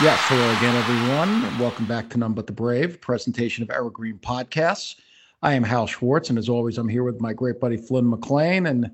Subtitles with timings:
[0.00, 1.58] Yes, hello again, everyone.
[1.58, 4.96] Welcome back to None But the Brave, presentation of Evergreen Podcasts.
[5.42, 8.66] I am Hal Schwartz, and as always, I'm here with my great buddy Flynn McLean.
[8.66, 8.90] And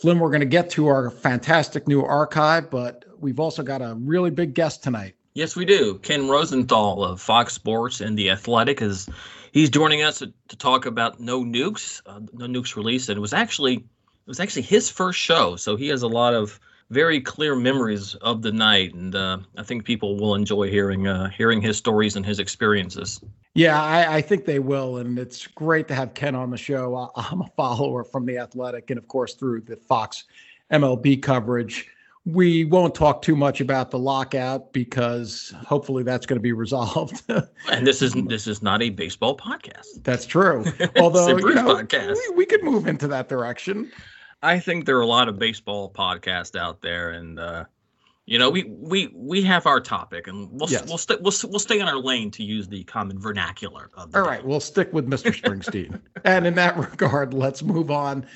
[0.00, 3.94] Flynn, we're going to get to our fantastic new archive, but we've also got a
[4.00, 5.14] really big guest tonight.
[5.34, 5.98] Yes, we do.
[5.98, 9.10] Ken Rosenthal of Fox Sports and The Athletic is
[9.52, 13.34] he's joining us to, talk about No Nukes, uh, No Nukes release, and it was
[13.34, 16.58] actually it was actually his first show, so he has a lot of
[16.92, 21.30] very clear memories of the night, and uh, I think people will enjoy hearing uh,
[21.30, 23.20] hearing his stories and his experiences.
[23.54, 27.10] Yeah, I, I, think they will, and it's great to have Ken on the show.
[27.16, 30.24] I'm a follower from the Athletic, and of course through the Fox
[30.70, 31.88] MLB coverage.
[32.24, 37.22] We won't talk too much about the lockout because hopefully that's going to be resolved.
[37.28, 40.04] and this is this is not a baseball podcast.
[40.04, 40.64] That's true.
[40.98, 42.14] Although you know, podcast.
[42.14, 43.90] We, we could move into that direction.
[44.42, 47.64] I think there are a lot of baseball podcasts out there, and uh,
[48.26, 50.86] you know, we we we have our topic, and we'll yes.
[50.88, 53.90] we'll, st- we'll we'll stay in our lane to use the common vernacular.
[53.96, 54.18] All day.
[54.18, 55.32] right, we'll stick with Mr.
[55.32, 58.26] Springsteen, and in that regard, let's move on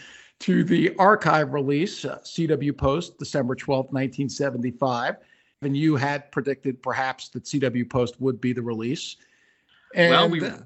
[0.41, 5.17] to the archive release, uh, CW Post, December twelfth, nineteen seventy five.
[5.63, 9.17] And you had predicted perhaps that CW Post would be the release.
[9.95, 10.59] And well, we uh,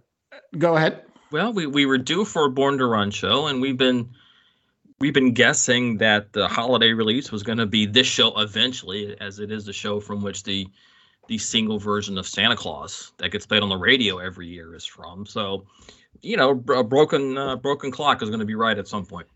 [0.58, 1.04] go ahead.
[1.30, 4.10] Well, we, we were due for a Born to Run show, and we've been
[5.00, 9.38] we've been guessing that the holiday release was going to be this show eventually, as
[9.38, 10.68] it is the show from which the
[11.28, 14.84] the single version of Santa Claus that gets played on the radio every year is
[14.84, 15.24] from.
[15.24, 15.64] So,
[16.22, 19.26] you know, a broken uh, broken clock is going to be right at some point.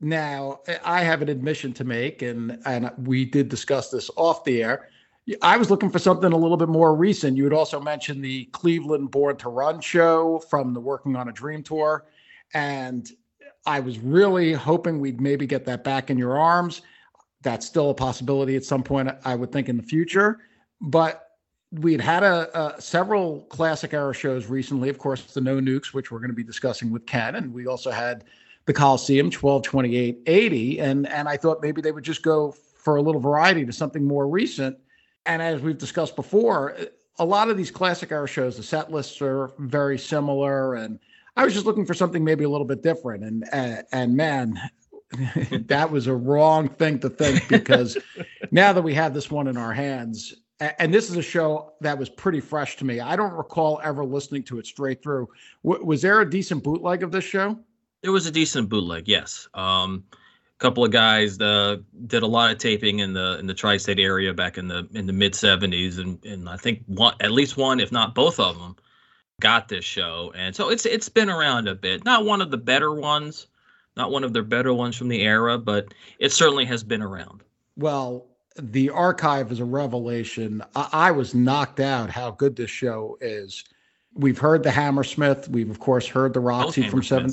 [0.00, 4.62] Now, I have an admission to make, and and we did discuss this off the
[4.62, 4.88] air.
[5.40, 7.36] I was looking for something a little bit more recent.
[7.36, 11.32] You had also mentioned the Cleveland Born to Run show from the Working on a
[11.32, 12.06] Dream tour,
[12.52, 13.10] and
[13.66, 16.82] I was really hoping we'd maybe get that back in your arms.
[17.42, 20.40] That's still a possibility at some point, I would think, in the future.
[20.80, 21.28] But
[21.72, 24.88] we'd had a, a, several classic era shows recently.
[24.88, 27.66] Of course, the No Nukes, which we're going to be discussing with Ken, and we
[27.66, 28.24] also had
[28.66, 30.80] the Coliseum 12, 28, 80.
[30.80, 34.04] And and I thought maybe they would just go for a little variety to something
[34.04, 34.78] more recent.
[35.26, 36.76] And as we've discussed before,
[37.18, 40.98] a lot of these classic era shows, the set lists are very similar and
[41.36, 43.24] I was just looking for something maybe a little bit different.
[43.24, 44.60] And and, and man,
[45.66, 47.98] that was a wrong thing to think because
[48.50, 51.98] now that we have this one in our hands, and this is a show that
[51.98, 53.00] was pretty fresh to me.
[53.00, 55.28] I don't recall ever listening to it straight through.
[55.64, 57.58] W- was there a decent bootleg of this show?
[58.02, 59.48] There was a decent bootleg, yes.
[59.54, 63.54] Um, a couple of guys uh, did a lot of taping in the in the
[63.54, 67.32] tri-state area back in the in the mid '70s, and and I think one, at
[67.32, 68.76] least one, if not both of them,
[69.40, 72.04] got this show, and so it's it's been around a bit.
[72.04, 73.46] Not one of the better ones,
[73.96, 77.42] not one of their better ones from the era, but it certainly has been around.
[77.76, 80.62] Well, the archive is a revelation.
[80.76, 83.64] I, I was knocked out how good this show is.
[84.14, 85.48] We've heard the Hammersmith.
[85.48, 87.32] We've of course heard the Roxy from seven.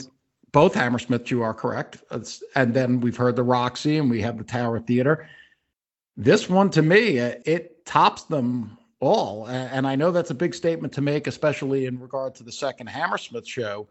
[0.52, 2.04] Both Hammersmith, you are correct.
[2.12, 5.30] It's, and then we've heard the Roxy, and we have the Tower Theater.
[6.18, 9.48] This one, to me, it tops them all.
[9.48, 12.88] And I know that's a big statement to make, especially in regard to the second
[12.88, 13.90] Hammersmith show.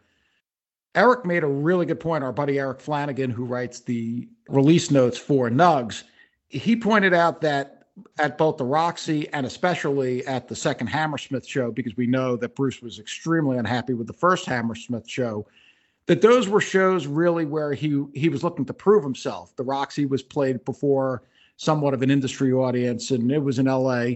[0.95, 2.25] Eric made a really good point.
[2.25, 6.05] Our buddy Eric Flanagan, who writes the release notes for Nugs,
[6.49, 7.77] he pointed out that
[8.19, 12.57] at both the Roxy and especially at the second Hammersmith show, because we know that
[12.57, 15.47] Bruce was extremely unhappy with the first Hammersmith show,
[16.07, 19.55] that those were shows really where he he was looking to prove himself.
[19.57, 21.23] The Roxy was played before
[21.57, 24.15] somewhat of an industry audience, and it was in LA.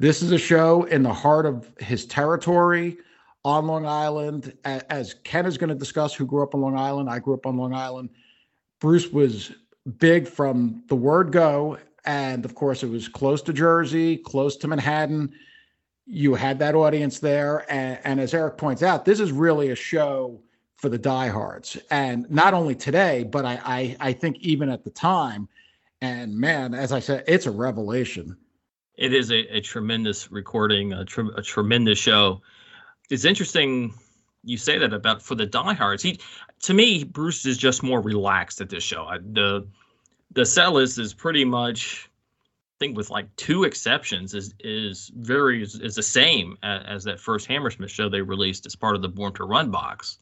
[0.00, 2.96] This is a show in the heart of his territory
[3.44, 4.56] on Long Island.
[4.64, 7.44] As Ken is going to discuss, who grew up on Long Island, I grew up
[7.44, 8.08] on Long Island.
[8.80, 9.52] Bruce was
[9.98, 11.76] big from the word go.
[12.06, 15.34] And of course, it was close to Jersey, close to Manhattan.
[16.06, 17.70] You had that audience there.
[17.70, 20.40] And, and as Eric points out, this is really a show
[20.78, 21.76] for the diehards.
[21.90, 25.46] And not only today, but I, I, I think even at the time.
[26.00, 28.38] And man, as I said, it's a revelation
[29.00, 31.06] it is a, a tremendous recording, a,
[31.36, 32.42] a, tremendous show.
[33.08, 33.94] It's interesting
[34.44, 36.02] you say that about for the diehards.
[36.02, 36.20] He,
[36.64, 39.04] to me, Bruce is just more relaxed at this show.
[39.04, 39.66] I, the
[40.32, 42.10] the set list is pretty much
[42.44, 47.04] I think with like two exceptions, is is very is, is the same as, as,
[47.04, 50.18] that first Hammersmith show they released as part of the Born to Run box.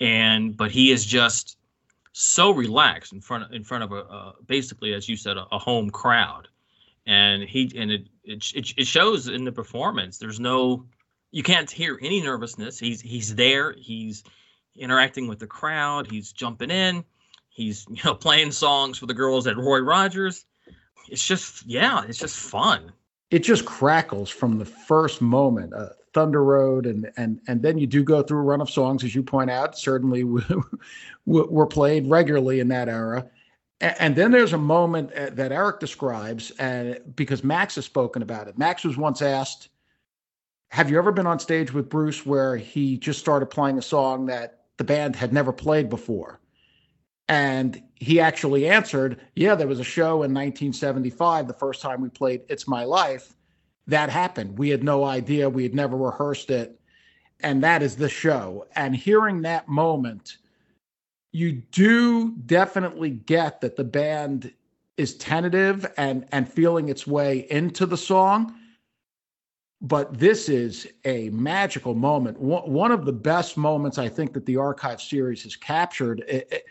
[0.00, 1.56] And but he is just
[2.12, 5.58] so relaxed in front in front of a, a basically as you said a, a,
[5.58, 6.48] home crowd,
[7.06, 8.44] and he and it, it
[8.76, 10.18] it shows in the performance.
[10.18, 10.86] There's no
[11.30, 12.78] you can't hear any nervousness.
[12.78, 13.74] He's he's there.
[13.78, 14.24] He's
[14.76, 16.10] interacting with the crowd.
[16.10, 17.04] He's jumping in.
[17.48, 20.46] He's you know playing songs for the girls at Roy Rogers
[21.08, 22.92] it's just yeah, it's just fun.
[23.30, 25.74] It just crackles from the first moment.
[25.74, 29.04] Uh, Thunder Road, and and and then you do go through a run of songs,
[29.04, 29.78] as you point out.
[29.78, 30.24] Certainly,
[31.26, 33.28] were played regularly in that era.
[33.80, 38.48] And then there's a moment uh, that Eric describes, and because Max has spoken about
[38.48, 38.56] it.
[38.56, 39.68] Max was once asked,
[40.70, 44.26] "Have you ever been on stage with Bruce where he just started playing a song
[44.26, 46.40] that the band had never played before?"
[47.28, 52.08] And he actually answered, Yeah, there was a show in 1975, the first time we
[52.08, 53.34] played It's My Life.
[53.86, 54.58] That happened.
[54.58, 55.48] We had no idea.
[55.48, 56.78] We had never rehearsed it.
[57.40, 58.66] And that is the show.
[58.74, 60.36] And hearing that moment,
[61.36, 64.52] you do definitely get that the band
[64.96, 68.54] is tentative and and feeling its way into the song
[69.82, 74.56] but this is a magical moment one, of the best moments i think that the
[74.56, 76.64] archive series has captured it,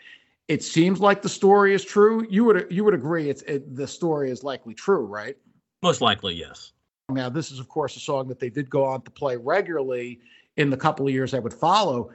[0.48, 2.26] it seems like the story is true.
[2.30, 5.36] You would you would agree it's it, the story is likely true, right?
[5.82, 6.72] Most likely, yes.
[7.08, 10.20] Now, this is of course a song that they did go on to play regularly
[10.56, 12.10] in the couple of years that would follow.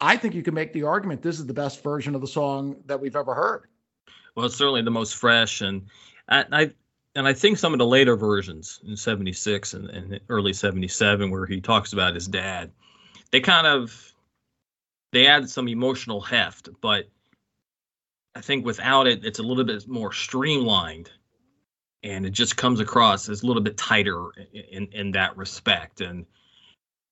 [0.00, 2.76] I think you can make the argument this is the best version of the song
[2.86, 3.64] that we've ever heard.
[4.34, 5.86] Well, it's certainly the most fresh, and
[6.28, 6.70] I, I
[7.14, 11.46] and I think some of the later versions in '76 and, and early '77, where
[11.46, 12.70] he talks about his dad,
[13.30, 14.12] they kind of
[15.12, 17.08] they add some emotional heft, but
[18.34, 21.10] I think without it, it's a little bit more streamlined,
[22.02, 26.00] and it just comes across as a little bit tighter in in that respect.
[26.00, 26.26] And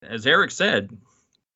[0.03, 0.97] as Eric said,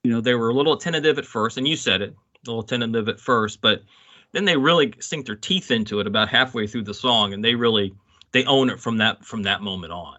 [0.07, 2.15] you know, they were a little tentative at first, and you said it,
[2.47, 3.83] a little tentative at first, but
[4.31, 7.57] then they really sink their teeth into it about halfway through the song, and they
[7.57, 7.93] really
[8.31, 10.19] they own it from that from that moment on.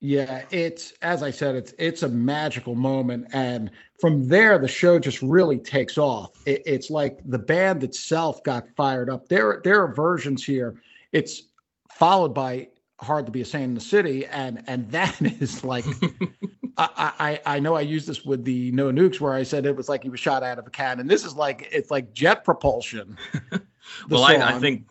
[0.00, 4.98] Yeah, it's as I said, it's it's a magical moment, and from there the show
[4.98, 6.30] just really takes off.
[6.46, 9.28] It, it's like the band itself got fired up.
[9.28, 10.80] There there are versions here.
[11.12, 11.42] It's
[11.90, 12.68] followed by
[13.00, 15.84] "Hard to Be a Saint in the City," and and that is like,
[16.76, 17.12] I,
[17.46, 19.88] I I know I used this with the No Nukes where I said it was
[19.88, 21.06] like he was shot out of a cannon.
[21.06, 23.16] This is like it's like jet propulsion.
[24.08, 24.88] well, I, I think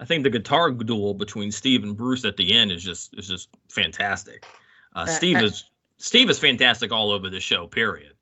[0.00, 3.28] I think the guitar duel between Steve and Bruce at the end is just is
[3.28, 4.46] just fantastic.
[4.94, 5.64] Uh, Steve is
[5.98, 7.66] Steve is fantastic all over the show.
[7.66, 8.12] Period.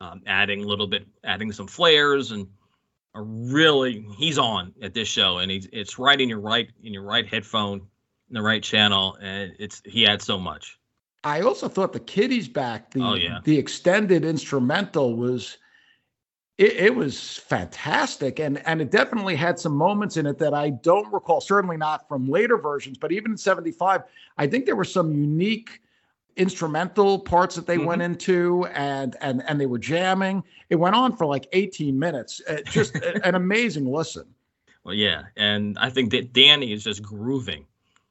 [0.00, 2.46] Um, adding a little bit, adding some flares, and
[3.14, 6.92] a really he's on at this show, and he's it's right in your right in
[6.92, 7.82] your right headphone,
[8.30, 10.78] the right channel, and it's he adds so much.
[11.24, 13.40] I also thought the Kitty's back, the oh, yeah.
[13.44, 15.58] the extended instrumental was
[16.58, 20.70] it, it, was fantastic and and it definitely had some moments in it that I
[20.70, 24.02] don't recall certainly not from later versions but even in 75
[24.36, 25.80] I think there were some unique
[26.36, 27.86] instrumental parts that they mm-hmm.
[27.86, 32.40] went into and and and they were jamming it went on for like 18 minutes
[32.48, 34.24] uh, just an amazing listen
[34.84, 37.66] well yeah and I think that Danny is just grooving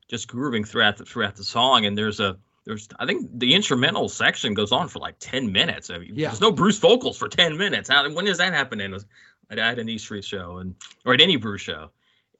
[0.07, 2.37] just grooving throughout the throughout the song and there's a
[2.67, 5.89] there's I think the instrumental section goes on for like 10 minutes.
[5.89, 6.27] I mean, yeah.
[6.27, 7.89] there's no Bruce vocals for 10 minutes.
[7.89, 8.99] How, when does that happen in a,
[9.49, 11.91] at an E Street show and or at any Bruce show?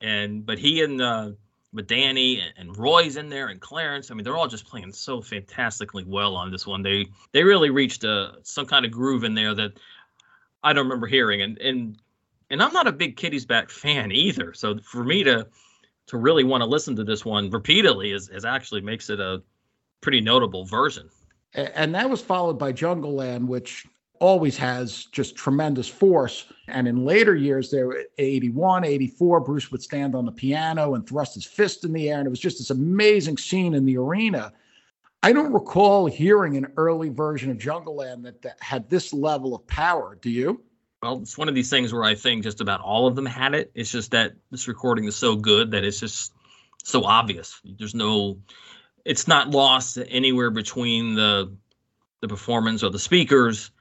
[0.01, 1.31] And but he and uh
[1.73, 4.11] but Danny and, and Roy's in there and Clarence.
[4.11, 6.81] I mean, they're all just playing so fantastically well on this one.
[6.81, 9.79] They they really reached a uh, some kind of groove in there that
[10.61, 11.41] I don't remember hearing.
[11.41, 11.97] And and
[12.49, 14.53] and I'm not a big Kitty's Back fan either.
[14.53, 15.47] So for me to
[16.07, 19.41] to really want to listen to this one repeatedly is, is actually makes it a
[20.01, 21.09] pretty notable version.
[21.53, 23.85] And that was followed by Jungleland, which
[24.19, 26.45] always has just tremendous force.
[26.67, 31.35] And in later years, there 81, 84, Bruce would stand on the piano and thrust
[31.35, 32.19] his fist in the air.
[32.19, 34.51] And it was just this amazing scene in the arena.
[35.23, 39.65] I don't recall hearing an early version of Jungleland that, that had this level of
[39.67, 40.17] power.
[40.21, 40.61] Do you?
[41.07, 43.55] Well, it's one of these things where I think just about all of them had
[43.55, 43.71] it.
[43.73, 46.33] It's just that this recording is so good that it's just
[46.83, 47.61] so obvious.
[47.63, 48.39] There's no
[49.05, 51.55] it's not lost anywhere between the
[52.19, 53.71] the performance or the speakers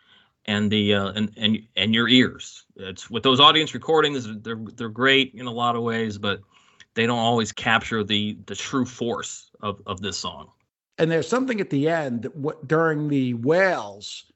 [0.44, 2.64] and the uh, and and and your ears.
[2.76, 6.42] It's with those audience recordings, they're they're great in a lot of ways, but
[6.94, 10.52] they don't always capture the the true force of of this song.
[10.96, 14.26] And there's something at the end what, during the wails.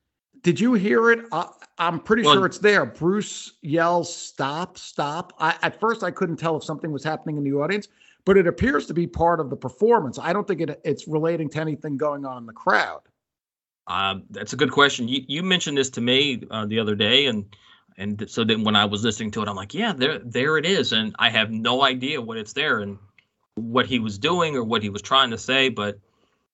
[0.43, 1.27] Did you hear it?
[1.33, 2.87] I, am pretty well, sure it's there.
[2.87, 4.79] Bruce yells, "Stop!
[4.79, 7.89] Stop!" I, at first, I couldn't tell if something was happening in the audience,
[8.25, 10.19] but it appears to be part of the performance.
[10.19, 13.03] I don't think it, it's relating to anything going on in the crowd.
[13.87, 15.09] Uh, that's a good question.
[15.09, 17.45] You, you mentioned this to me uh, the other day, and
[17.99, 20.65] and so then when I was listening to it, I'm like, yeah, there there it
[20.65, 22.99] is, and I have no idea what it's there and
[23.57, 25.69] what he was doing or what he was trying to say.
[25.69, 25.99] But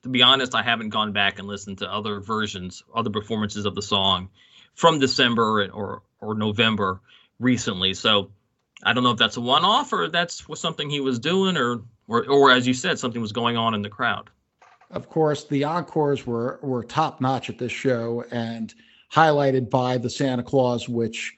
[0.06, 3.74] to be honest, I haven't gone back and listened to other versions, other performances of
[3.74, 4.30] the song
[4.74, 7.00] from December or or November
[7.40, 7.92] recently.
[7.92, 8.30] So
[8.84, 12.24] I don't know if that's a one-off or that's something he was doing, or or
[12.28, 14.30] or as you said, something was going on in the crowd.
[14.92, 18.72] Of course, the encores were were top notch at this show and
[19.12, 21.36] highlighted by the Santa Claus, which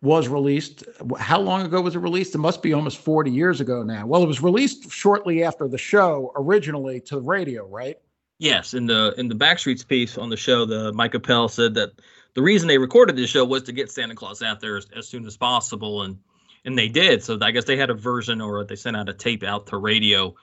[0.00, 0.84] was released.
[1.18, 2.34] How long ago was it released?
[2.34, 4.06] It must be almost 40 years ago now.
[4.06, 7.98] Well, it was released shortly after the show originally to the radio, right?
[8.38, 11.92] Yes, in the in the Backstreets piece on the show, the Mike Appel said that
[12.34, 15.08] the reason they recorded this show was to get Santa Claus out there as, as
[15.08, 16.18] soon as possible, and
[16.64, 17.22] and they did.
[17.22, 19.78] So I guess they had a version or they sent out a tape out to
[19.78, 20.34] radio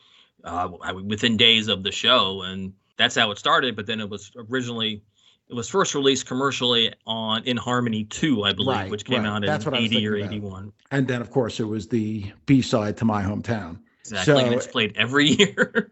[0.43, 0.69] uh,
[1.05, 3.75] within days of the show, and that's how it started.
[3.75, 5.03] But then it was originally
[5.49, 9.43] it was first released commercially on In Harmony 2, I believe, right, which came right.
[9.45, 10.63] out in 80 or 81.
[10.63, 10.73] About.
[10.89, 13.77] And then, of course, it was the B side to My Hometown.
[14.05, 14.33] Exactly.
[14.33, 15.89] So, and it's played every year.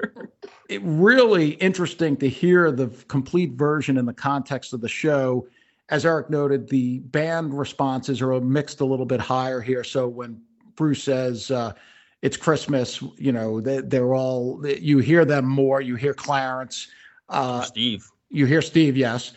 [0.70, 5.48] it really interesting to hear the complete version in the context of the show.
[5.90, 9.84] As Eric noted, the band responses are mixed a little bit higher here.
[9.84, 10.42] So when
[10.76, 11.74] Bruce says, uh,
[12.22, 15.82] it's Christmas, you know, they, are all, you hear them more.
[15.82, 16.88] You hear Clarence.
[17.28, 19.34] Uh, Steve you hear Steve, yes,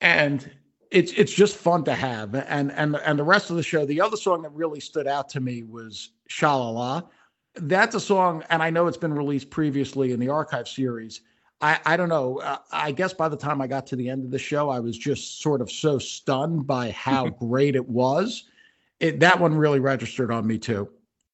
[0.00, 0.48] and
[0.90, 2.34] it's it's just fun to have.
[2.34, 5.28] And and and the rest of the show, the other song that really stood out
[5.30, 7.02] to me was Sha-La-La.
[7.56, 11.22] That's a song, and I know it's been released previously in the archive series.
[11.60, 12.38] I, I don't know.
[12.38, 14.78] Uh, I guess by the time I got to the end of the show, I
[14.80, 18.44] was just sort of so stunned by how great it was.
[19.00, 20.88] It, that one really registered on me too.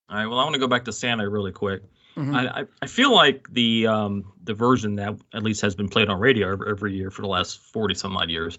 [0.09, 0.27] All right.
[0.27, 1.83] Well, I want to go back to Santa really quick.
[2.17, 2.35] Mm-hmm.
[2.35, 6.21] I, I feel like the um, the version that at least has been played on
[6.21, 8.59] radio every, every year for the last forty some odd years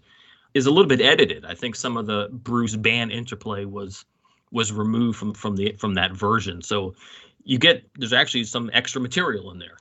[0.56, 1.46] is a little bit edited.
[1.46, 4.06] I think some of the Bruce band interplay was
[4.52, 6.64] was removed from from the from that version.
[6.64, 6.96] So
[7.44, 9.78] you get there's actually some extra material in there.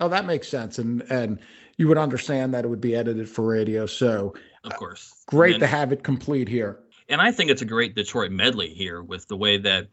[0.00, 1.38] Oh, that makes sense, and and
[1.76, 3.86] you would understand that it would be edited for radio.
[3.86, 4.34] So
[4.64, 6.80] of course, uh, great then, to have it complete here.
[7.08, 9.88] And I think it's a great Detroit medley here with the way that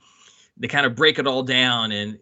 [0.57, 2.17] they kind of break it all down and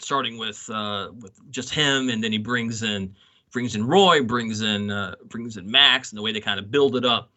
[0.00, 3.14] starting with uh, with just him, and then he brings in
[3.52, 6.70] brings in Roy, brings in uh, brings in Max, and the way they kind of
[6.70, 7.30] build it up.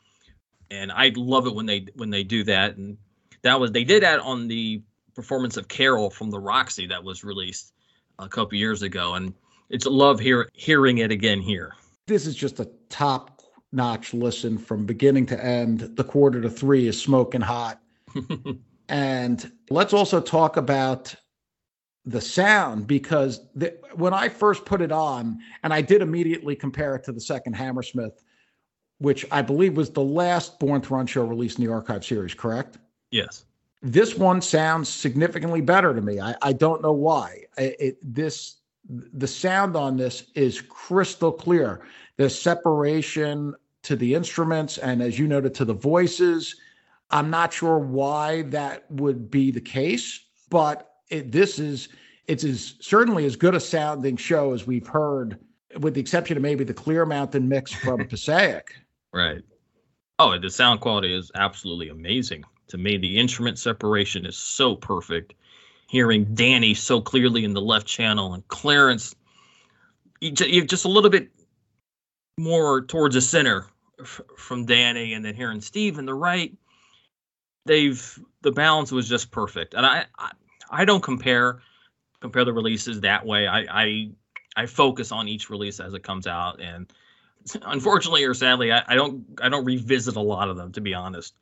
[0.72, 2.78] And I love it when they when they do that.
[2.78, 2.98] And
[3.44, 4.82] that was they did that on the
[5.16, 7.74] performance of Carol from the Roxy that was released
[8.20, 9.34] a couple years ago, and
[9.70, 11.74] it's a love hear, hearing it again here.
[12.08, 13.42] This is just a top
[13.72, 15.80] notch listen from beginning to end.
[15.96, 17.82] The quarter to three is smoking hot.
[18.90, 21.14] and let's also talk about
[22.06, 26.96] the sound because the, when I first put it on, and I did immediately compare
[26.96, 28.24] it to the second Hammersmith,
[29.00, 32.34] which I believe was the last Born to Run show released in the archive series,
[32.34, 32.78] correct?
[33.12, 33.46] Yes.
[33.84, 36.20] This one sounds significantly better to me.
[36.20, 37.44] I, I don't know why.
[37.58, 38.56] It, it, this
[38.90, 41.86] the sound on this is crystal clear.
[42.18, 46.56] The separation to the instruments, and as you noted, to the voices.
[47.12, 51.90] I'm not sure why that would be the case, but it, this is
[52.28, 55.38] it's as certainly as good a sounding show as we've heard,
[55.80, 58.74] with the exception of maybe the Clearmountain mix from Passaic.
[59.12, 59.42] Right.
[60.20, 62.46] Oh, the sound quality is absolutely amazing.
[62.70, 65.34] To me, the instrument separation is so perfect.
[65.88, 69.16] Hearing Danny so clearly in the left channel and Clarence
[70.32, 71.30] just a little bit
[72.38, 73.68] more towards the center
[74.38, 76.56] from Danny, and then hearing Steve in the right.
[77.66, 80.32] They've the balance was just perfect, and I, I
[80.70, 81.62] I don't compare
[82.20, 83.48] compare the releases that way.
[83.48, 84.10] I I,
[84.56, 86.92] I focus on each release as it comes out, and
[87.62, 90.94] unfortunately or sadly, I, I don't I don't revisit a lot of them to be
[90.94, 91.36] honest.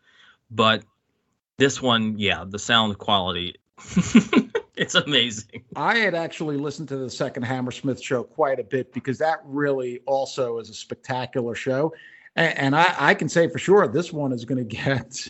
[0.49, 0.83] But
[1.61, 3.55] this one, yeah, the sound quality.
[4.75, 5.63] it's amazing.
[5.75, 9.99] I had actually listened to the second Hammersmith show quite a bit because that really
[10.07, 11.93] also is a spectacular show.
[12.35, 15.27] And, and I, I, can say for sure this one is going to get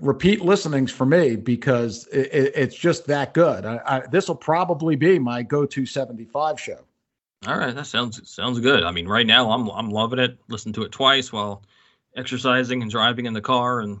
[0.00, 3.66] repeat listenings for me because it, it's just that good.
[4.10, 6.78] This will probably be my go-to 75 show.
[7.46, 8.84] All right, that sounds sounds good.
[8.84, 10.38] I mean, right now I'm I'm loving it.
[10.48, 11.62] Listen to it twice while
[12.16, 14.00] exercising and driving in the car, and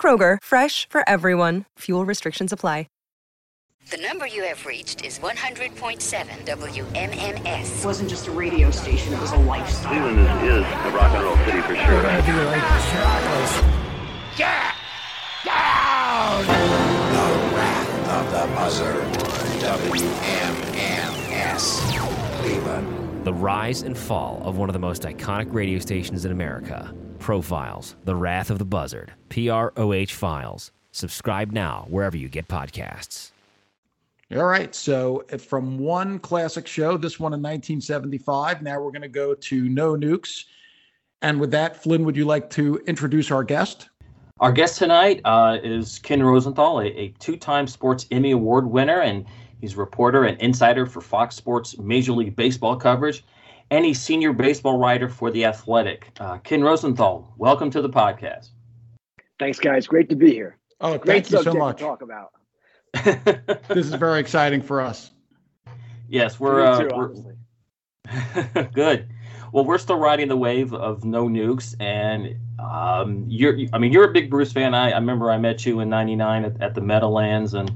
[0.00, 1.64] Kroger, fresh for everyone.
[1.78, 2.86] Fuel restrictions apply.
[3.90, 7.78] The number you have reached is 100.7 WMMS.
[7.78, 9.88] It wasn't just a radio station, it was a lifestyle.
[9.88, 12.02] Cleveland is, is a rock and roll city for sure.
[12.02, 12.60] They're be like
[14.36, 14.74] Get
[15.42, 16.44] down!
[16.44, 19.02] The Wrath of the Buzzard.
[19.88, 21.00] WMMS.
[22.42, 23.24] Cleveland.
[23.24, 26.92] The rise and fall of one of the most iconic radio stations in America.
[27.28, 30.70] Profiles, The Wrath of the Buzzard, PROH Files.
[30.92, 33.32] Subscribe now wherever you get podcasts.
[34.34, 34.74] All right.
[34.74, 39.68] So from one classic show, this one in 1975, now we're going to go to
[39.68, 40.46] No Nukes.
[41.20, 43.90] And with that, Flynn, would you like to introduce our guest?
[44.40, 49.02] Our guest tonight uh, is Ken Rosenthal, a, a two time Sports Emmy Award winner,
[49.02, 49.26] and
[49.60, 53.22] he's a reporter and insider for Fox Sports Major League Baseball coverage,
[53.70, 56.10] and he's senior baseball writer for The Athletic.
[56.18, 58.50] Uh, Ken Rosenthal, welcome to the podcast.
[59.38, 59.86] Thanks, guys.
[59.86, 60.58] Great to be here.
[60.80, 61.78] Oh, Great thank you so much.
[61.78, 62.32] To talk about.
[63.68, 65.10] this is very exciting for us.
[66.08, 67.12] Yes, we're, uh, too,
[68.54, 69.08] we're good.
[69.52, 73.58] Well, we're still riding the wave of no nukes, and um, you're.
[73.72, 74.74] I mean, you're a big Bruce fan.
[74.74, 77.70] I, I remember I met you in '99 at, at, the Meadowlands and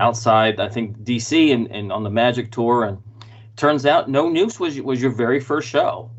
[0.00, 0.60] outside.
[0.60, 2.98] I think DC and, and on the Magic Tour, and
[3.56, 6.10] turns out no nukes was was your very first show.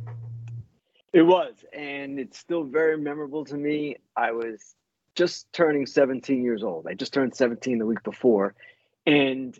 [1.13, 3.95] It was, and it's still very memorable to me.
[4.17, 4.75] I was
[5.15, 6.87] just turning 17 years old.
[6.87, 8.53] I just turned 17 the week before.
[9.05, 9.57] And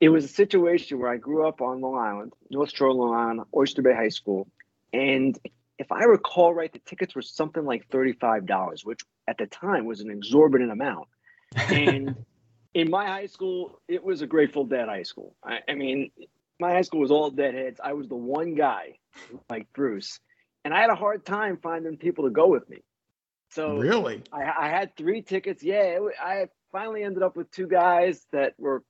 [0.00, 3.40] it was a situation where I grew up on Long Island, North Shore Long Island,
[3.56, 4.46] Oyster Bay High School.
[4.92, 5.38] And
[5.78, 10.00] if I recall right, the tickets were something like $35, which at the time was
[10.00, 11.08] an exorbitant amount.
[11.70, 12.16] And
[12.74, 15.36] in my high school, it was a Grateful Dead high school.
[15.44, 16.10] I, I mean,
[16.60, 17.80] my high school was all deadheads.
[17.82, 18.98] I was the one guy
[19.48, 20.20] like Bruce.
[20.64, 22.78] And I had a hard time finding people to go with me.
[23.50, 25.62] So really, I, I had three tickets.
[25.62, 28.82] Yeah, I finally ended up with two guys that were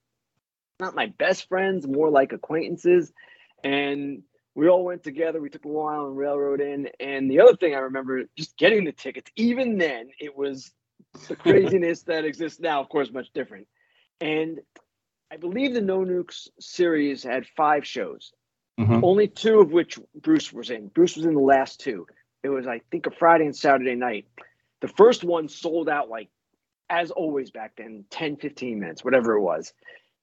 [0.80, 3.12] not my best friends, more like acquaintances,
[3.62, 4.22] and
[4.54, 5.40] we all went together.
[5.40, 8.84] We took the Long Island Railroad in, and the other thing I remember just getting
[8.84, 9.30] the tickets.
[9.36, 10.72] Even then, it was
[11.28, 12.80] the craziness that exists now.
[12.80, 13.66] Of course, much different.
[14.20, 14.60] And
[15.34, 18.32] I believe the No Nukes series had five shows,
[18.78, 19.04] mm-hmm.
[19.04, 20.86] only two of which Bruce was in.
[20.86, 22.06] Bruce was in the last two.
[22.44, 24.28] It was, I think, a Friday and Saturday night.
[24.80, 26.28] The first one sold out like,
[26.88, 29.72] as always back then, 10, 15 minutes, whatever it was.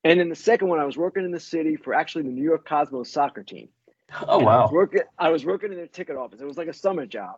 [0.06, 2.43] And then the second one, I was working in the city for actually the New
[2.45, 3.67] York Cosmos soccer team.
[4.30, 4.60] Oh, wow.
[4.60, 6.39] I was, working, I was working in their ticket office.
[6.39, 7.36] It was like a summer job.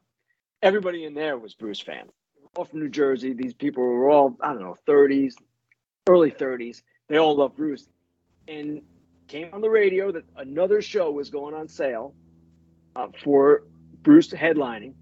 [0.61, 2.11] Everybody in there was Bruce fans.
[2.55, 3.33] All from New Jersey.
[3.33, 5.33] These people were all, I don't know, 30s,
[6.07, 6.83] early 30s.
[7.09, 7.87] They all loved Bruce.
[8.47, 8.81] And
[9.27, 12.13] came on the radio that another show was going on sale
[12.95, 13.63] uh, for
[14.01, 14.93] Bruce headlining.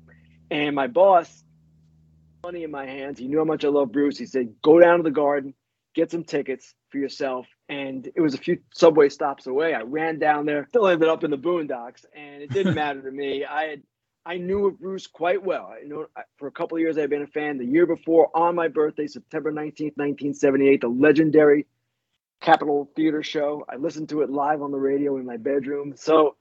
[0.50, 1.44] And my boss
[2.44, 3.20] money in my hands.
[3.20, 4.18] He knew how much I love Bruce.
[4.18, 5.54] He said, "Go down to the Garden,
[5.94, 9.74] get some tickets for yourself." And it was a few subway stops away.
[9.74, 13.12] I ran down there, still ended up in the Boondocks, and it didn't matter to
[13.12, 13.46] me.
[13.46, 13.84] I had
[14.26, 15.72] I knew of Bruce quite well.
[15.72, 17.58] I know for a couple of years I've been a fan.
[17.58, 21.66] The year before, on my birthday, September 19th, 1978, the legendary
[22.42, 23.66] Capitol Theater show.
[23.70, 25.94] I listened to it live on the radio in my bedroom.
[25.96, 26.36] So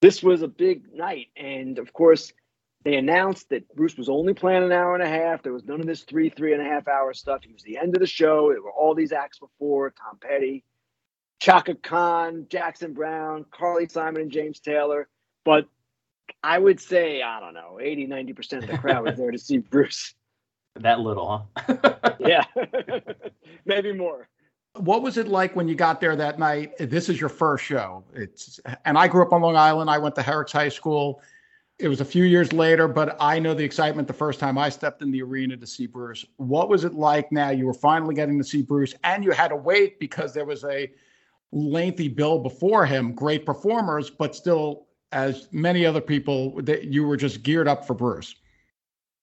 [0.00, 1.28] this was a big night.
[1.36, 2.32] And of course,
[2.84, 5.42] they announced that Bruce was only playing an hour and a half.
[5.42, 7.40] There was none of this three, three and a half hour stuff.
[7.42, 8.50] He was the end of the show.
[8.52, 10.64] There were all these acts before Tom Petty,
[11.40, 15.08] Chaka Khan, Jackson Browne, Carly Simon, and James Taylor.
[15.44, 15.66] But
[16.42, 19.58] I would say, I don't know, 80, 90% of the crowd was there to see
[19.58, 20.14] Bruce.
[20.80, 22.14] That little, huh?
[22.20, 22.44] yeah,
[23.64, 24.28] maybe more.
[24.74, 26.72] What was it like when you got there that night?
[26.78, 28.04] This is your first show.
[28.14, 29.90] It's and I grew up on Long Island.
[29.90, 31.20] I went to Herricks High School
[31.78, 34.68] it was a few years later, but I know the excitement the first time I
[34.68, 36.24] stepped in the arena to see Bruce.
[36.36, 37.50] What was it like now?
[37.50, 40.64] You were finally getting to see Bruce, and you had to wait because there was
[40.64, 40.90] a
[41.52, 43.12] lengthy bill before him.
[43.12, 47.94] Great performers, but still, as many other people, that you were just geared up for
[47.94, 48.34] Bruce.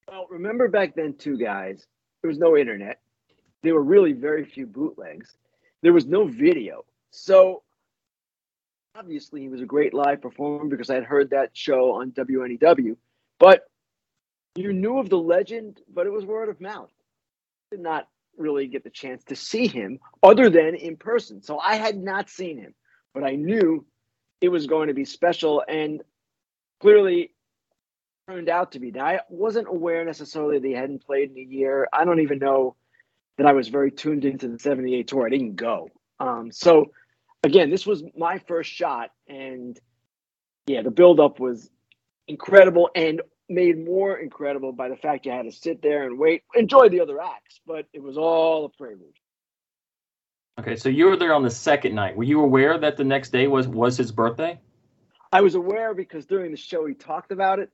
[0.09, 1.85] Well, remember back then, too, guys,
[2.21, 3.01] there was no internet.
[3.65, 5.35] There were really very few bootlegs.
[5.81, 6.85] There was no video.
[7.09, 7.63] So
[8.95, 12.95] obviously he was a great live performer because I had heard that show on WNEW.
[13.39, 13.63] But
[14.55, 16.91] you knew of the legend, but it was word of mouth.
[17.71, 21.41] Did not really get the chance to see him other than in person.
[21.41, 22.75] So I had not seen him,
[23.15, 23.83] but I knew
[24.41, 26.03] it was going to be special and
[26.79, 27.31] clearly
[28.29, 28.91] turned out to be.
[28.91, 31.87] Now, I wasn't aware necessarily that he hadn't played in a year.
[31.91, 32.75] I don't even know
[33.37, 35.25] that I was very tuned into the 78 tour.
[35.25, 35.89] I didn't go.
[36.19, 36.91] Um, so
[37.43, 39.79] again, this was my first shot and
[40.67, 41.69] yeah, the buildup was
[42.27, 46.43] incredible and made more incredible by the fact you had to sit there and wait,
[46.55, 49.13] enjoy the other acts, but it was all a prelude.
[50.59, 52.15] Okay, so you were there on the second night.
[52.15, 54.59] Were you aware that the next day was was his birthday?
[55.31, 57.69] I was aware because during the show he talked about it.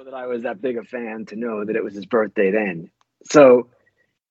[0.00, 2.50] I that I was that big a fan to know that it was his birthday
[2.50, 2.90] then.
[3.30, 3.68] So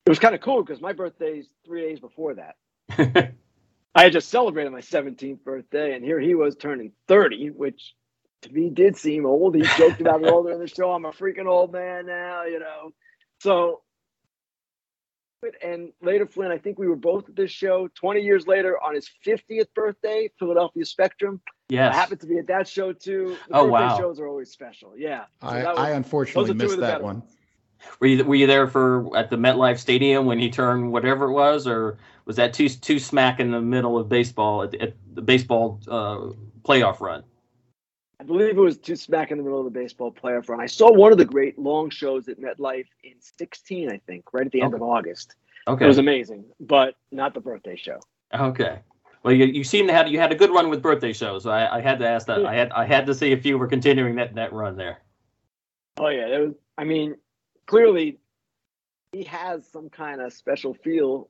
[0.06, 2.56] it was kind of cool because my birthday's three days before that.
[3.96, 7.96] I had just celebrated my 17th birthday, and here he was turning 30, which
[8.44, 9.56] to me did seem old.
[9.56, 10.92] He joked about it all during the show.
[10.92, 12.92] I'm a freaking old man now, you know.
[13.42, 13.82] So,
[15.64, 18.96] and later, Flynn, I think we were both at this show 20 years later on
[18.96, 21.42] his 50th birthday, Philadelphia Spectrum.
[21.70, 21.94] Yes.
[21.94, 23.38] I happened to be at that show too.
[23.48, 23.98] The oh, wow.
[23.98, 24.94] shows are always special.
[24.98, 25.26] Yeah.
[25.42, 27.24] So I, was, I unfortunately missed that one.
[28.00, 31.34] Were you were you there for at the MetLife Stadium when he turned whatever it
[31.34, 35.22] was, or was that two two smack in the middle of baseball at, at the
[35.22, 37.24] baseball uh, playoff run?
[38.20, 40.60] I believe it was two smack in the middle of the baseball playoff run.
[40.60, 44.46] I saw one of the great long shows at MetLife in 16, I think, right
[44.46, 44.84] at the end okay.
[44.84, 45.36] of August.
[45.68, 48.00] Okay, it was amazing, but not the birthday show.
[48.34, 48.80] Okay.
[49.24, 51.44] Well, you, you seem to have you had a good run with birthday shows.
[51.44, 52.46] So I, I had to ask that.
[52.46, 55.00] I had I had to see if you were continuing that that run there.
[55.98, 56.56] Oh yeah, it was.
[56.78, 57.16] I mean,
[57.70, 58.18] clearly
[59.12, 61.30] he has some kind of special feel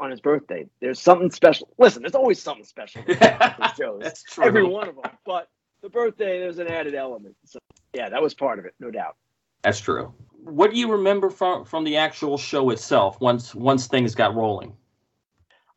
[0.00, 0.66] on his birthday.
[0.80, 1.72] There's something special.
[1.78, 3.02] Listen, there's always something special
[3.78, 4.00] shows.
[4.02, 4.44] That's true.
[4.44, 5.12] Every one of them.
[5.24, 5.48] But
[5.82, 7.36] the birthday, there's an added element.
[7.44, 7.60] So
[7.94, 9.16] yeah, that was part of it, no doubt.
[9.62, 10.12] That's true.
[10.42, 14.74] What do you remember from from the actual show itself once once things got rolling?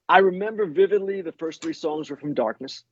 [0.10, 2.84] I remember vividly the first three songs were from Darkness.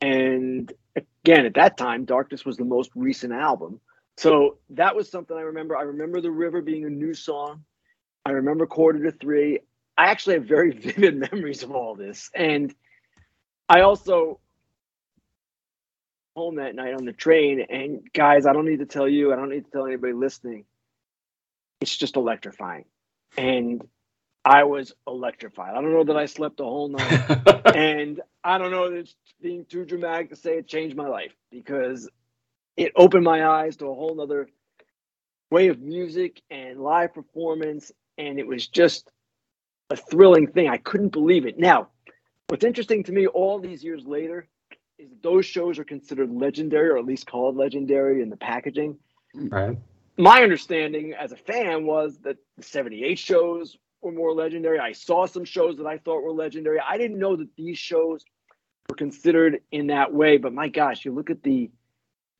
[0.00, 3.80] And again, at that time, Darkness was the most recent album.
[4.20, 5.74] So that was something I remember.
[5.74, 7.64] I remember The River being a new song.
[8.26, 9.60] I remember Quarter to Three.
[9.96, 12.28] I actually have very vivid memories of all this.
[12.34, 12.74] And
[13.66, 14.38] I also
[16.36, 19.36] home that night on the train and guys, I don't need to tell you, I
[19.36, 20.66] don't need to tell anybody listening.
[21.80, 22.84] It's just electrifying.
[23.38, 23.82] And
[24.44, 25.74] I was electrified.
[25.74, 27.64] I don't know that I slept a whole night.
[27.74, 31.34] and I don't know that it's being too dramatic to say it changed my life
[31.50, 32.06] because
[32.76, 34.48] it opened my eyes to a whole nother
[35.50, 37.92] way of music and live performance.
[38.18, 39.10] And it was just
[39.90, 40.68] a thrilling thing.
[40.68, 41.58] I couldn't believe it.
[41.58, 41.88] Now,
[42.48, 44.48] what's interesting to me all these years later
[44.98, 48.98] is those shows are considered legendary or at least called legendary in the packaging.
[49.34, 49.78] Right.
[50.16, 54.78] My understanding as a fan was that the 78 shows were more legendary.
[54.78, 56.78] I saw some shows that I thought were legendary.
[56.86, 58.24] I didn't know that these shows
[58.88, 61.70] were considered in that way, but my gosh, you look at the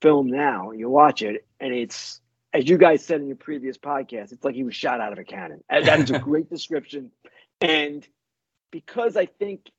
[0.01, 2.21] film now, you watch it, and it's
[2.53, 5.19] as you guys said in your previous podcast, it's like he was shot out of
[5.19, 5.63] a cannon.
[5.69, 7.11] That is a great description.
[7.61, 8.07] And
[8.71, 9.71] because I think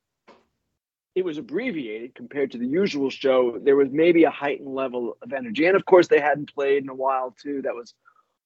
[1.14, 5.32] it was abbreviated compared to the usual show, there was maybe a heightened level of
[5.32, 5.66] energy.
[5.66, 7.62] And of course, they hadn't played in a while, too.
[7.62, 7.92] That was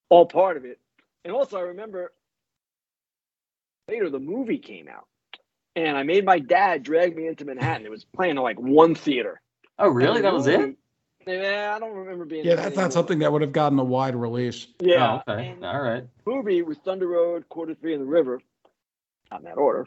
[0.09, 0.79] all part of it.
[1.23, 2.11] And also, I remember
[3.87, 5.07] later the movie came out.
[5.75, 7.85] And I made my dad drag me into Manhattan.
[7.85, 9.39] It was playing in like one theater.
[9.77, 10.21] Oh, really?
[10.21, 10.75] That was it?
[11.27, 12.45] Yeah, I don't remember being.
[12.45, 14.67] Yeah, that's not something that would have gotten a wide release.
[14.79, 15.19] Yeah.
[15.27, 15.55] Oh, okay.
[15.61, 16.05] All right.
[16.25, 18.39] Movie with Thunder Road, Quarter Three in the River,
[19.31, 19.85] not in that order.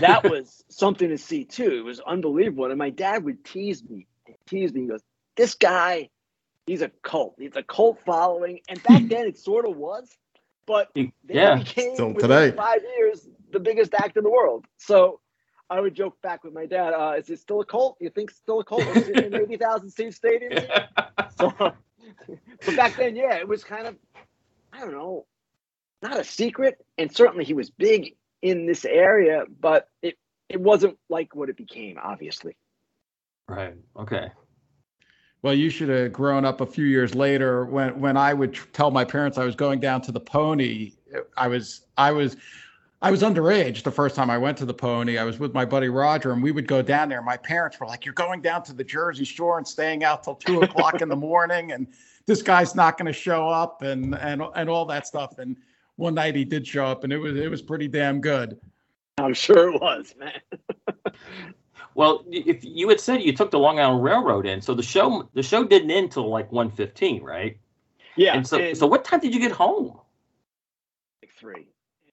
[0.00, 1.70] That was something to see too.
[1.78, 2.66] It was unbelievable.
[2.66, 4.06] And my dad would tease me,
[4.46, 4.82] tease me.
[4.82, 5.02] He goes,
[5.36, 6.08] "This guy,
[6.66, 7.34] he's a cult.
[7.38, 10.08] He's a cult following." And back then, it sort of was,
[10.66, 12.52] but they yeah, became Still today.
[12.52, 14.64] five years the biggest act in the world.
[14.78, 15.20] So
[15.72, 17.96] I would joke back with my dad, uh, is it still a cult?
[17.98, 18.84] You think it's still a cult?
[18.94, 20.52] We're in 80,000 seat stadium?
[21.38, 23.96] so, but back then, yeah, it was kind of,
[24.70, 25.24] I don't know,
[26.02, 26.84] not a secret.
[26.98, 30.18] And certainly he was big in this area, but it,
[30.50, 32.54] it wasn't like what it became, obviously.
[33.48, 33.74] Right.
[33.96, 34.30] Okay.
[35.40, 38.92] Well, you should have grown up a few years later when when I would tell
[38.92, 40.92] my parents I was going down to the pony.
[41.36, 42.36] I was I was
[43.02, 45.18] I was underage the first time I went to the pony.
[45.18, 47.20] I was with my buddy Roger, and we would go down there.
[47.20, 50.36] My parents were like, You're going down to the Jersey Shore and staying out till
[50.36, 51.88] two o'clock in the morning, and
[52.26, 55.38] this guy's not going to show up, and and and all that stuff.
[55.38, 55.56] And
[55.96, 58.60] one night he did show up, and it was it was pretty damn good.
[59.18, 60.40] I'm sure it was, man.
[61.96, 65.28] well, if you had said you took the Long Island Railroad in, so the show
[65.34, 67.58] the show didn't end till like 1.15, right?
[68.14, 68.34] Yeah.
[68.34, 69.98] And so and so what time did you get home?
[71.20, 71.66] Like three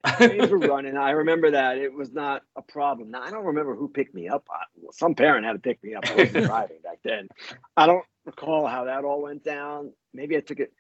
[0.17, 0.97] trains were running.
[0.97, 3.12] I remember that it was not a problem.
[3.12, 4.47] Now I don't remember who picked me up.
[4.91, 6.09] Some parent had to pick me up.
[6.09, 7.27] I wasn't driving back then.
[7.75, 9.91] I don't recall how that all went down.
[10.13, 10.71] Maybe I took it.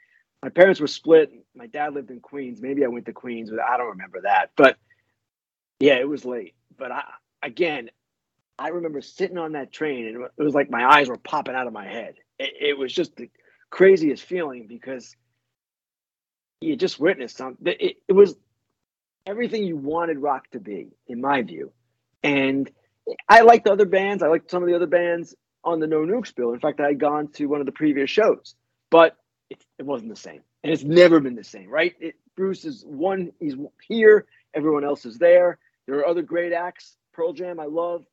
[0.41, 1.31] My parents were split.
[1.53, 2.61] My dad lived in Queens.
[2.61, 4.51] Maybe I went to Queens, but I don't remember that.
[4.55, 4.77] But
[5.79, 6.55] yeah, it was late.
[6.77, 7.03] But I
[7.43, 7.89] again,
[8.57, 11.67] I remember sitting on that train, and it was like my eyes were popping out
[11.67, 12.15] of my head.
[12.37, 13.29] It, it was just the
[13.69, 15.15] craziest feeling because
[16.61, 17.67] you just witnessed something.
[17.67, 18.35] It, it was
[19.29, 21.71] everything you wanted rock to be, in my view.
[22.23, 22.69] And
[23.27, 24.23] I liked other bands.
[24.23, 26.51] I liked some of the other bands on the No Nukes bill.
[26.51, 28.55] In fact, I had gone to one of the previous shows,
[28.89, 29.17] but
[29.51, 30.41] it, it wasn't the same.
[30.63, 31.93] And it's never been the same, right?
[31.99, 33.55] It, Bruce is one, he's
[33.87, 35.59] here, everyone else is there.
[35.85, 36.97] There are other great acts.
[37.13, 38.05] Pearl Jam, I love.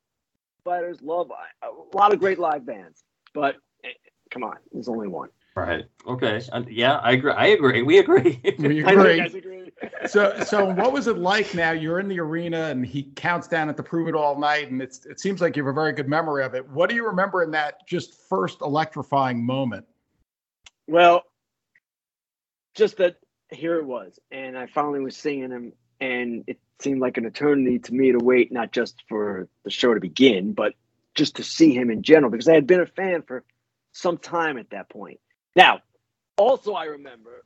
[0.63, 1.31] Fighters, love.
[1.63, 3.03] A lot of great live bands.
[3.33, 3.89] But eh,
[4.29, 5.29] come on, there's only one.
[5.55, 5.85] Right.
[6.05, 6.41] Okay.
[6.69, 7.31] yeah, I agree.
[7.31, 7.81] I agree.
[7.81, 8.39] We agree.
[8.59, 9.19] We agree.
[10.07, 11.53] So, so what was it like?
[11.53, 14.71] Now you're in the arena, and he counts down at the Prove It All night,
[14.71, 16.67] and it's it seems like you have a very good memory of it.
[16.69, 19.85] What do you remember in that just first electrifying moment?
[20.87, 21.23] Well,
[22.75, 23.17] just that
[23.49, 27.79] here it was, and I finally was seeing him, and it seemed like an eternity
[27.79, 30.73] to me to wait, not just for the show to begin, but
[31.15, 33.43] just to see him in general, because I had been a fan for
[33.91, 35.19] some time at that point
[35.57, 35.81] now,
[36.37, 37.43] also, I remember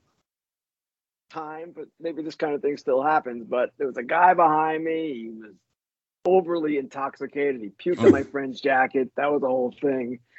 [1.31, 3.45] time, but maybe this kind of thing still happens.
[3.47, 5.13] But there was a guy behind me.
[5.13, 5.53] He was
[6.25, 7.61] overly intoxicated.
[7.61, 9.11] He puked on my friend's jacket.
[9.15, 10.19] That was the whole thing.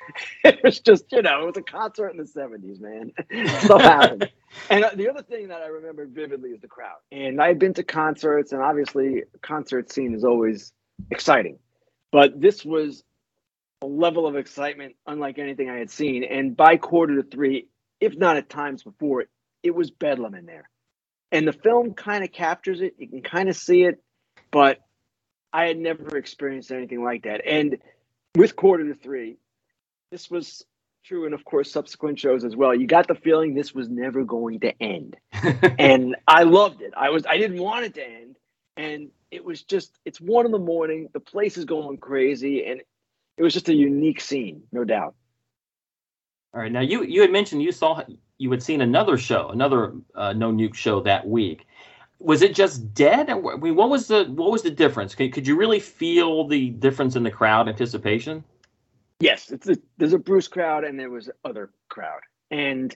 [0.45, 3.13] It was just, you know, it was a concert in the 70s, man.
[3.61, 4.31] Stuff happened.
[4.69, 6.99] And uh, the other thing that I remember vividly is the crowd.
[7.11, 10.75] And I've been to concerts, and obviously, concert scene is always
[11.11, 11.59] exciting.
[12.11, 13.03] But this was
[13.81, 16.25] a level of excitement unlike anything I had seen.
[16.25, 17.69] And by quarter to three,
[18.01, 19.25] if not at times before,
[19.63, 20.69] it was bedlam in there.
[21.33, 22.95] And the film kind of captures it.
[22.99, 24.03] You can kind of see it,
[24.51, 24.79] but
[25.53, 27.47] I had never experienced anything like that.
[27.47, 27.79] And
[28.37, 29.37] with quarter to three,
[30.11, 30.65] this was
[31.05, 32.75] true, and of course, subsequent shows as well.
[32.75, 35.17] You got the feeling this was never going to end,
[35.79, 36.93] and I loved it.
[36.97, 38.37] I was I didn't want it to end,
[38.77, 41.09] and it was just it's one in the morning.
[41.13, 42.83] The place is going crazy, and
[43.37, 45.15] it was just a unique scene, no doubt.
[46.55, 46.71] All right.
[46.71, 48.03] Now you you had mentioned you saw
[48.43, 51.67] you had seen another show, another uh, No Nuke show that week.
[52.19, 53.31] Was it just dead?
[53.31, 55.15] I mean, what was the what was the difference?
[55.15, 58.43] Could, could you really feel the difference in the crowd anticipation?
[59.21, 62.95] Yes, it's a, there's a Bruce crowd and there was other crowd, and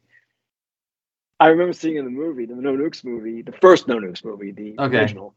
[1.38, 4.50] I remember seeing in the movie, the No Nukes movie, the first No Nukes movie,
[4.50, 4.98] the okay.
[4.98, 5.34] original.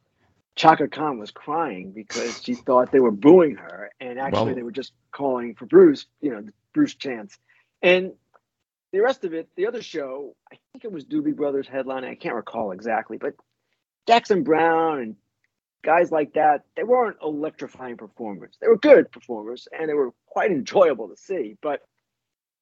[0.55, 4.63] Chaka Khan was crying because she thought they were booing her, and actually well, they
[4.63, 6.43] were just calling for Bruce, you know,
[6.73, 7.37] Bruce Chance.
[7.81, 8.13] And
[8.91, 12.03] the rest of it, the other show, I think it was Doobie Brothers headline.
[12.03, 13.33] I can't recall exactly, but
[14.07, 15.15] Jackson Browne and
[15.83, 18.57] guys like that, they weren't electrifying performers.
[18.59, 21.81] They were good performers, and they were quite enjoyable to see, but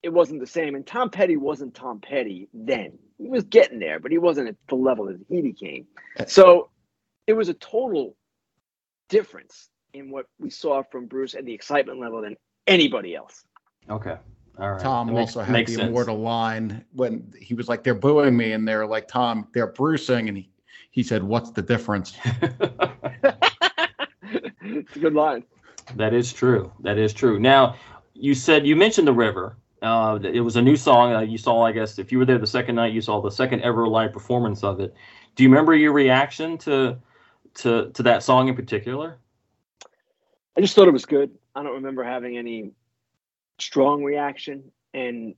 [0.03, 0.75] it wasn't the same.
[0.75, 2.99] And Tom Petty wasn't Tom Petty then.
[3.17, 5.87] He was getting there, but he wasn't at the level that he became.
[6.27, 6.69] So
[7.25, 8.15] it was a total
[9.09, 12.35] difference in what we saw from Bruce and the excitement level than
[12.67, 13.43] anybody else.
[13.89, 14.17] Okay.
[14.59, 14.81] All right.
[14.81, 15.89] Tom also had the sense.
[15.89, 20.27] immortal line when he was like, "They're booing me," and they're like, "Tom, they're bruising,"
[20.29, 20.49] and he
[20.89, 22.17] he said, "What's the difference?"
[24.63, 25.43] it's a good line.
[25.95, 26.71] That is true.
[26.81, 27.39] That is true.
[27.39, 27.75] Now,
[28.13, 29.57] you said you mentioned the river.
[29.81, 31.13] Uh, it was a new song.
[31.13, 33.29] Uh, you saw, I guess, if you were there the second night, you saw the
[33.29, 34.95] second ever live performance of it.
[35.35, 36.97] Do you remember your reaction to
[37.55, 39.19] to to that song in particular?
[40.57, 41.37] I just thought it was good.
[41.53, 42.71] I don't remember having any
[43.59, 45.35] strong reaction, and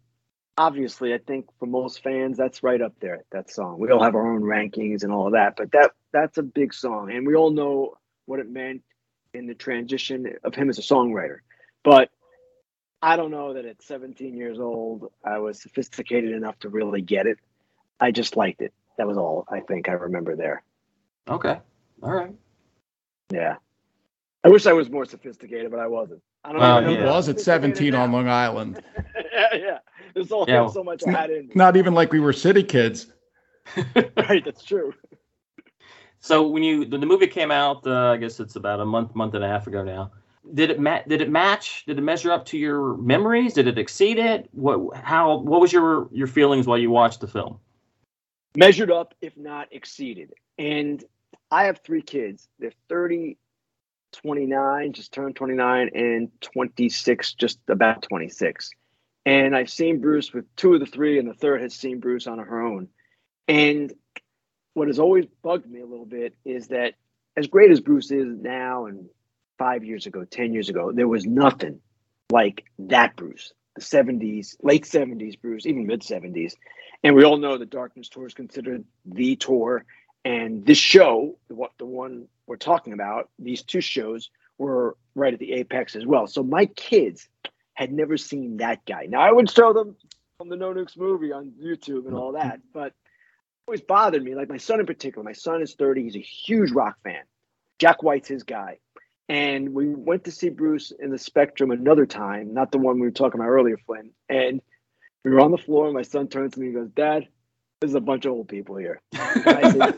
[0.58, 3.23] obviously, I think for most fans, that's right up there.
[3.32, 3.79] That song.
[3.79, 6.73] We all have our own rankings and all of that, but that that's a big
[6.73, 8.84] song, and we all know what it meant
[9.34, 11.38] in the transition of him as a songwriter.
[11.84, 12.10] But
[13.01, 17.27] I don't know that at 17 years old I was sophisticated enough to really get
[17.27, 17.38] it.
[17.99, 18.73] I just liked it.
[18.97, 20.63] That was all I think I remember there.
[21.27, 21.60] Okay.
[22.01, 22.34] All right.
[23.32, 23.55] Yeah.
[24.43, 26.21] I wish I was more sophisticated, but I wasn't.
[26.43, 26.89] I don't well, know.
[26.89, 28.82] He was at 17 on Long Island.
[29.34, 29.78] yeah, yeah.
[30.13, 30.67] There's, all, yeah.
[30.67, 31.52] so much I in.
[31.54, 33.08] Not even like we were city kids.
[33.95, 34.93] right, that's true.
[36.21, 39.15] So when you when the movie came out, uh, I guess it's about a month,
[39.15, 40.12] month and a half ago now.
[40.54, 41.86] Did it ma- Did it match?
[41.86, 43.54] Did it measure up to your memories?
[43.54, 44.49] Did it exceed it?
[44.52, 44.97] What?
[44.97, 45.38] How?
[45.38, 47.60] What was your your feelings while you watched the film?
[48.58, 50.34] Measured up, if not exceeded.
[50.58, 51.04] And
[51.52, 52.49] I have three kids.
[52.58, 53.38] They're 30,
[54.13, 58.69] 29, just turned 29, and 26, just about 26.
[59.26, 62.28] And I've seen Bruce with two of the three, and the third has seen Bruce
[62.28, 62.88] on her own.
[63.48, 63.93] And
[64.74, 66.93] what has always bugged me a little bit is that
[67.36, 69.10] as great as Bruce is now and
[69.58, 71.80] five years ago, 10 years ago, there was nothing
[72.32, 76.54] like that Bruce, the 70s, late 70s Bruce, even mid 70s.
[77.04, 79.86] And we all know the Darkness Tour is considered the tour.
[80.25, 85.39] And this show, what the one we're talking about, these two shows were right at
[85.39, 86.27] the apex as well.
[86.27, 87.29] So my kids
[87.73, 89.05] had never seen that guy.
[89.08, 89.95] Now I would show them
[90.38, 92.93] from the No Nukes movie on YouTube and all that, but
[93.67, 94.36] always bothered me.
[94.36, 97.23] Like my son in particular, my son is 30, he's a huge rock fan.
[97.77, 98.79] Jack White's his guy.
[99.29, 103.08] And we went to see Bruce in the Spectrum another time, not the one we
[103.08, 104.10] were talking about earlier, Flynn.
[104.27, 104.62] And
[105.23, 107.27] we were on the floor, and my son turns to me and goes, Dad,
[107.80, 109.02] there's a bunch of old people here.
[109.13, 109.96] I said,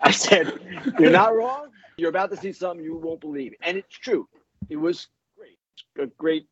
[0.00, 0.52] I said,
[0.98, 1.68] You're not wrong.
[1.96, 3.54] You're about to see something you won't believe.
[3.62, 4.28] And it's true.
[4.68, 5.58] It was great.
[5.98, 6.46] A great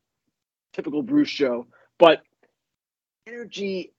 [0.73, 1.67] typical Bruce show.
[1.99, 2.23] But
[3.27, 3.93] energy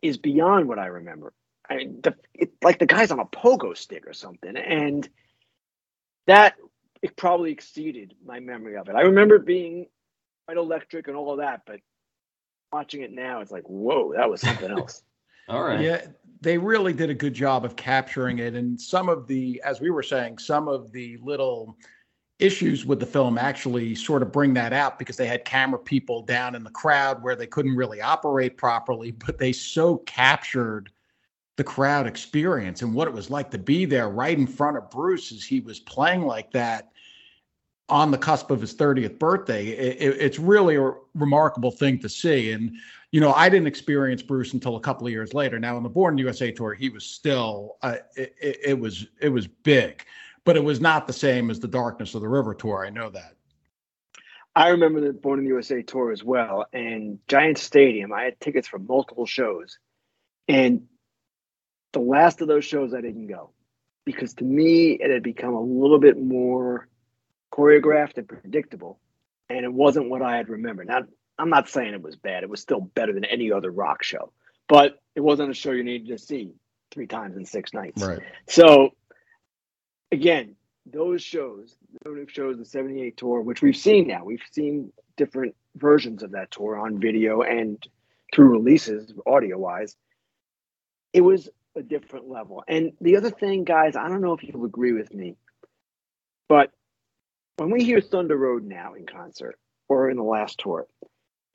[0.00, 1.34] is beyond what I remember.
[1.68, 4.56] I mean, the, it, like the guy's on a pogo stick or something.
[4.56, 5.06] And
[6.26, 6.54] that
[7.02, 8.94] it probably exceeded my memory of it.
[8.94, 9.86] I remember being
[10.46, 11.80] quite electric and all of that, but
[12.72, 15.02] watching it now, it's like, whoa, that was something else.
[15.48, 15.80] All right.
[15.80, 16.06] Yeah,
[16.40, 18.54] they really did a good job of capturing it.
[18.54, 21.76] And some of the, as we were saying, some of the little
[22.38, 26.22] issues with the film actually sort of bring that out because they had camera people
[26.22, 30.90] down in the crowd where they couldn't really operate properly, but they so captured
[31.56, 34.90] the crowd experience and what it was like to be there right in front of
[34.90, 36.90] Bruce as he was playing like that
[37.88, 39.68] on the cusp of his 30th birthday.
[39.68, 42.52] It, it's really a remarkable thing to see.
[42.52, 42.72] And,
[43.12, 45.58] you know, I didn't experience Bruce until a couple of years later.
[45.58, 49.28] Now on the Born in USA tour, he was still, uh, it, it was, it
[49.28, 50.04] was big,
[50.44, 52.84] but it was not the same as the Darkness of the River tour.
[52.84, 53.34] I know that.
[54.56, 56.66] I remember the Born in the USA tour as well.
[56.72, 59.78] And Giant Stadium, I had tickets for multiple shows.
[60.48, 60.88] And
[61.92, 63.50] the last of those shows I didn't go
[64.04, 66.88] because to me it had become a little bit more
[67.56, 68.98] choreographed and predictable,
[69.48, 70.88] and it wasn't what I had remembered.
[70.88, 71.02] Now
[71.38, 74.32] I'm not saying it was bad; it was still better than any other rock show,
[74.68, 76.52] but it wasn't a show you needed to see
[76.90, 78.02] three times in six nights.
[78.02, 78.20] Right.
[78.48, 78.90] So
[80.12, 85.54] again, those shows, those shows, the '78 tour, which we've seen now, we've seen different
[85.76, 87.82] versions of that tour on video and
[88.34, 89.96] through releases, audio wise.
[91.12, 92.64] It was a different level.
[92.66, 95.36] And the other thing, guys, I don't know if you'll agree with me,
[96.48, 96.70] but
[97.56, 100.86] when we hear Thunder Road now in concert or in the last tour,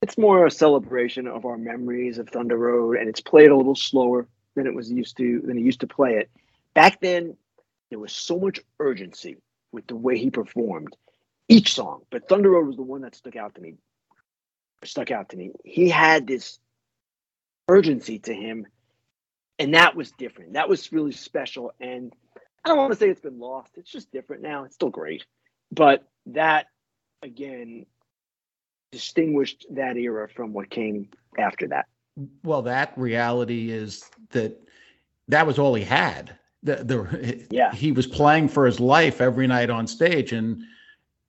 [0.01, 3.75] it's more a celebration of our memories of Thunder Road, and it's played a little
[3.75, 6.29] slower than it was used to than he used to play it.
[6.73, 7.37] Back then,
[7.89, 9.37] there was so much urgency
[9.71, 10.95] with the way he performed
[11.47, 13.75] each song, but Thunder Road was the one that stuck out to me.
[14.83, 15.51] Stuck out to me.
[15.63, 16.57] He had this
[17.67, 18.65] urgency to him
[19.61, 20.53] and that was different.
[20.53, 21.71] That was really special.
[21.79, 22.11] And
[22.65, 23.77] I don't want to say it's been lost.
[23.77, 24.63] It's just different now.
[24.63, 25.23] It's still great,
[25.71, 26.67] but that
[27.23, 27.86] again
[28.91, 31.86] distinguished that era from what came after that.
[32.43, 34.60] Well, that reality is that
[35.29, 36.38] that was all he had.
[36.63, 40.62] The, the yeah he was playing for his life every night on stage, and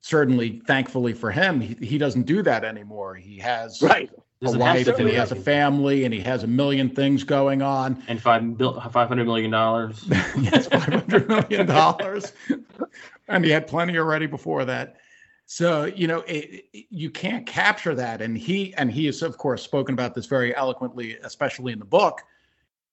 [0.01, 3.15] certainly, thankfully for him, he, he doesn't do that anymore.
[3.15, 4.11] He has right
[4.45, 8.03] a wife and he has a family and he has a million things going on
[8.07, 8.43] and five
[8.91, 10.03] five hundred million dollars.
[10.37, 12.33] yes, five hundred million dollars,
[13.27, 14.97] and he had plenty already before that.
[15.45, 19.37] So you know it, it, you can't capture that, and he and he has of
[19.37, 22.21] course spoken about this very eloquently, especially in the book.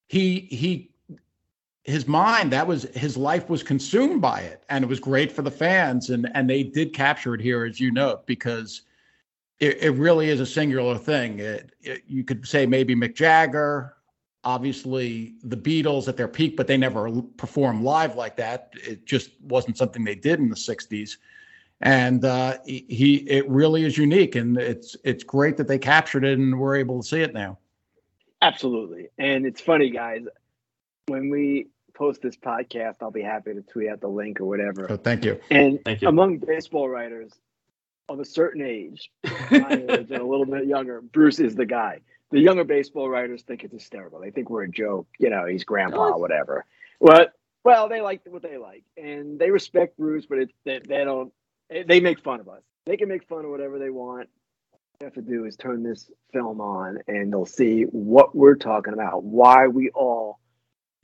[0.08, 0.90] He he
[1.84, 5.42] his mind that was his life was consumed by it and it was great for
[5.42, 8.82] the fans and and they did capture it here as you know, because
[9.60, 11.38] it, it really is a singular thing.
[11.38, 11.72] It,
[12.06, 13.94] you could say maybe Mick Jagger,
[14.44, 18.72] obviously the Beatles at their peak, but they never performed live like that.
[18.74, 21.16] It just wasn't something they did in the '60s,
[21.80, 26.38] and uh, he it really is unique, and it's it's great that they captured it
[26.38, 27.58] and we're able to see it now.
[28.42, 30.24] Absolutely, and it's funny, guys.
[31.06, 34.86] When we post this podcast, I'll be happy to tweet out the link or whatever.
[34.90, 35.38] Oh, thank you.
[35.50, 36.08] And thank you.
[36.08, 37.32] among baseball writers,
[38.08, 39.10] of a certain age,
[39.50, 42.00] my age and a little bit younger, Bruce is the guy.
[42.30, 44.20] The younger baseball writers think it's hysterical.
[44.20, 45.08] They think we're a joke.
[45.18, 46.64] You know, he's grandpa, whatever.
[47.00, 47.32] But
[47.64, 51.32] well, they like what they like, and they respect Bruce, but it, they, they don't.
[51.70, 52.62] Eh, they make fun of us.
[52.86, 54.28] They can make fun of whatever they want.
[54.70, 58.56] What they have to do is turn this film on, and they'll see what we're
[58.56, 59.24] talking about.
[59.24, 60.38] Why we all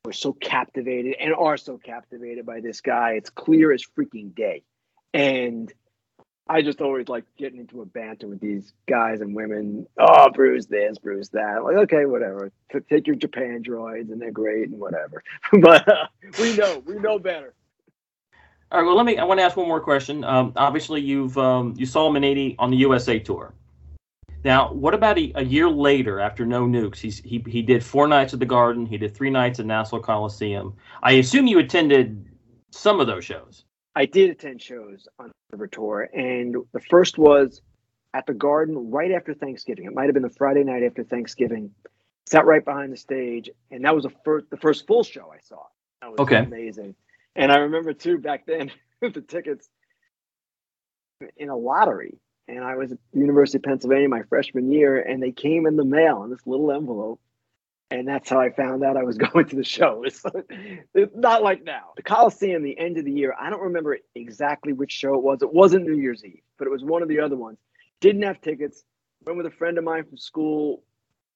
[0.04, 3.12] were so captivated and are so captivated by this guy.
[3.12, 4.62] It's clear as freaking day,
[5.12, 5.72] and
[6.48, 9.86] I just always like getting into a banter with these guys and women.
[9.98, 11.64] Oh, Bruce this, Bruce that.
[11.64, 12.52] Like, okay, whatever.
[12.88, 15.24] Take your Japandroids, and they're great and whatever.
[15.60, 16.06] but uh,
[16.38, 17.54] we know, we know better.
[18.70, 18.86] All right.
[18.86, 19.18] Well, let me.
[19.18, 20.24] I want to ask one more question.
[20.24, 23.54] Um, obviously, you've um, you saw him in '80 on the USA tour.
[24.44, 26.98] Now, what about a, a, year later after No Nukes?
[26.98, 28.86] He's, he he did four nights at the Garden.
[28.86, 30.74] He did three nights at Nassau Coliseum.
[31.02, 32.28] I assume you attended
[32.70, 33.65] some of those shows.
[33.96, 37.62] I did attend shows on the River Tour, and the first was
[38.12, 39.86] at the Garden right after Thanksgiving.
[39.86, 41.70] It might have been the Friday night after Thanksgiving.
[42.26, 45.38] Sat right behind the stage, and that was the first the first full show I
[45.40, 45.62] saw.
[46.02, 46.36] That was okay.
[46.36, 46.94] amazing.
[47.34, 48.70] And I remember too back then
[49.00, 49.66] the tickets
[51.38, 52.18] in a lottery,
[52.48, 55.76] and I was at the University of Pennsylvania my freshman year, and they came in
[55.76, 57.18] the mail in this little envelope
[57.90, 60.04] and that's how I found out I was going to the show.
[60.04, 60.22] It's,
[60.94, 61.92] it's, not like now.
[61.96, 65.42] The Coliseum, the end of the year, I don't remember exactly which show it was.
[65.42, 67.58] It wasn't New Year's Eve, but it was one of the other ones.
[68.00, 68.84] Didn't have tickets.
[69.24, 70.82] Went with a friend of mine from school,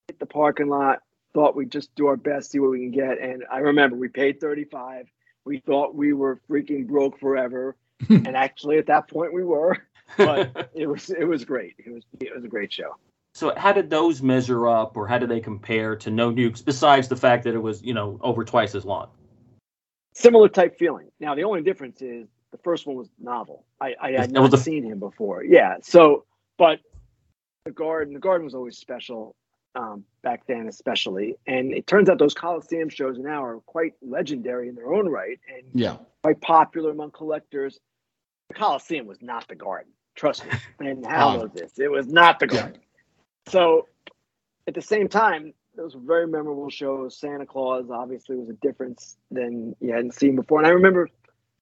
[0.07, 1.01] hit the parking lot,
[1.35, 3.19] thought we'd just do our best, see what we can get.
[3.21, 5.07] And I remember we paid 35.
[5.45, 7.77] We thought we were freaking broke forever.
[8.09, 9.77] and actually at that point we were.
[10.17, 11.77] But it was it was great.
[11.79, 12.97] It was it was a great show.
[13.41, 16.63] So how did those measure up, or how did they compare to No Nukes?
[16.63, 19.09] Besides the fact that it was, you know, over twice as long.
[20.13, 21.11] Similar type feeling.
[21.21, 23.65] Now the only difference is the first one was novel.
[23.81, 25.43] I, I had not seen him before.
[25.43, 25.77] Yeah.
[25.83, 26.27] So,
[26.59, 26.81] but
[27.65, 29.35] the garden, the garden was always special
[29.75, 31.37] um, back then, especially.
[31.47, 35.41] And it turns out those Coliseum shows now are quite legendary in their own right,
[35.49, 37.81] and yeah, quite popular among collectors.
[38.49, 39.93] The Coliseum was not the garden.
[40.15, 40.53] Trust me.
[40.81, 41.79] And how um, was this?
[41.79, 42.81] It was not the garden.
[43.47, 43.53] Yeah.
[43.53, 43.89] So
[44.67, 47.19] at the same time, those were very memorable shows.
[47.19, 50.59] Santa Claus obviously was a difference than you hadn't seen before.
[50.59, 51.09] And I remember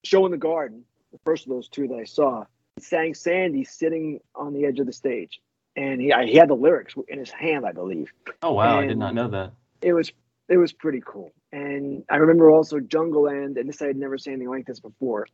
[0.05, 2.45] Show in the Garden, the first of those two that I saw,
[2.77, 5.41] he sang Sandy sitting on the edge of the stage.
[5.77, 8.13] And he, he had the lyrics in his hand, I believe.
[8.43, 8.79] Oh, wow.
[8.79, 9.53] And I did not know that.
[9.81, 10.11] It was
[10.49, 11.33] it was pretty cool.
[11.53, 15.27] And I remember also Jungleland, and this I had never seen anything like this before.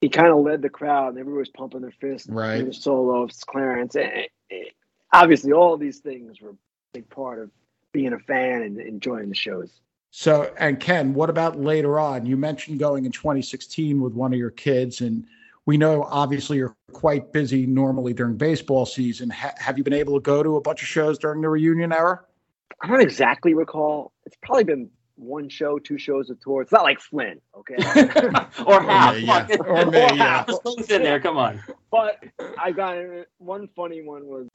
[0.00, 2.28] He kind of led the crowd, and everybody was pumping their fists.
[2.28, 2.64] Right.
[2.64, 3.96] The solo of Clarence.
[3.96, 4.28] And
[5.12, 6.56] obviously all these things were a
[6.92, 7.50] big part of
[7.92, 9.80] being a fan and enjoying the shows.
[10.10, 12.24] So, and Ken, what about later on?
[12.24, 15.26] You mentioned going in 2016 with one of your kids, and
[15.66, 19.28] we know obviously you're quite busy normally during baseball season.
[19.30, 21.92] Ha- have you been able to go to a bunch of shows during the reunion
[21.92, 22.20] era?
[22.80, 24.12] I don't exactly recall.
[24.24, 26.62] It's probably been one show, two shows a tour.
[26.62, 27.76] It's not like Flynn, okay?
[28.66, 29.14] or half.
[29.14, 29.46] Or me, yeah.
[29.58, 30.44] Or me, yeah.
[30.90, 31.20] in there.
[31.20, 31.60] Come on.
[31.90, 32.24] But
[32.58, 32.96] I got
[33.38, 34.48] one funny one was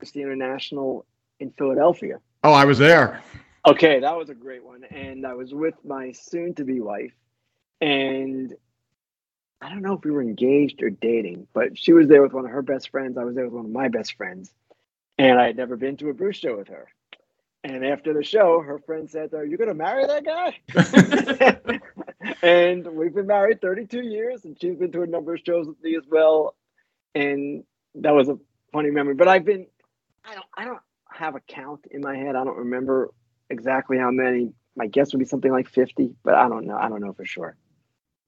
[0.00, 1.04] Amnesty International
[1.40, 2.20] in Philadelphia.
[2.44, 3.22] Oh, I was there.
[3.66, 4.84] Okay, that was a great one.
[4.84, 7.12] And I was with my soon to be wife.
[7.80, 8.54] And
[9.60, 12.44] I don't know if we were engaged or dating, but she was there with one
[12.44, 13.18] of her best friends.
[13.18, 14.52] I was there with one of my best friends.
[15.18, 16.88] And I had never been to a Bruce show with her.
[17.64, 21.80] And after the show, her friend said, Are you going to marry that guy?
[22.42, 25.82] and we've been married 32 years, and she's been to a number of shows with
[25.82, 26.54] me as well.
[27.16, 27.64] And
[27.96, 28.38] that was a
[28.72, 29.14] funny memory.
[29.14, 29.66] But I've been,
[30.24, 32.36] I don't, I don't have a count in my head.
[32.36, 33.10] I don't remember
[33.50, 34.52] exactly how many.
[34.76, 36.76] My guess would be something like fifty, but I don't know.
[36.76, 37.56] I don't know for sure.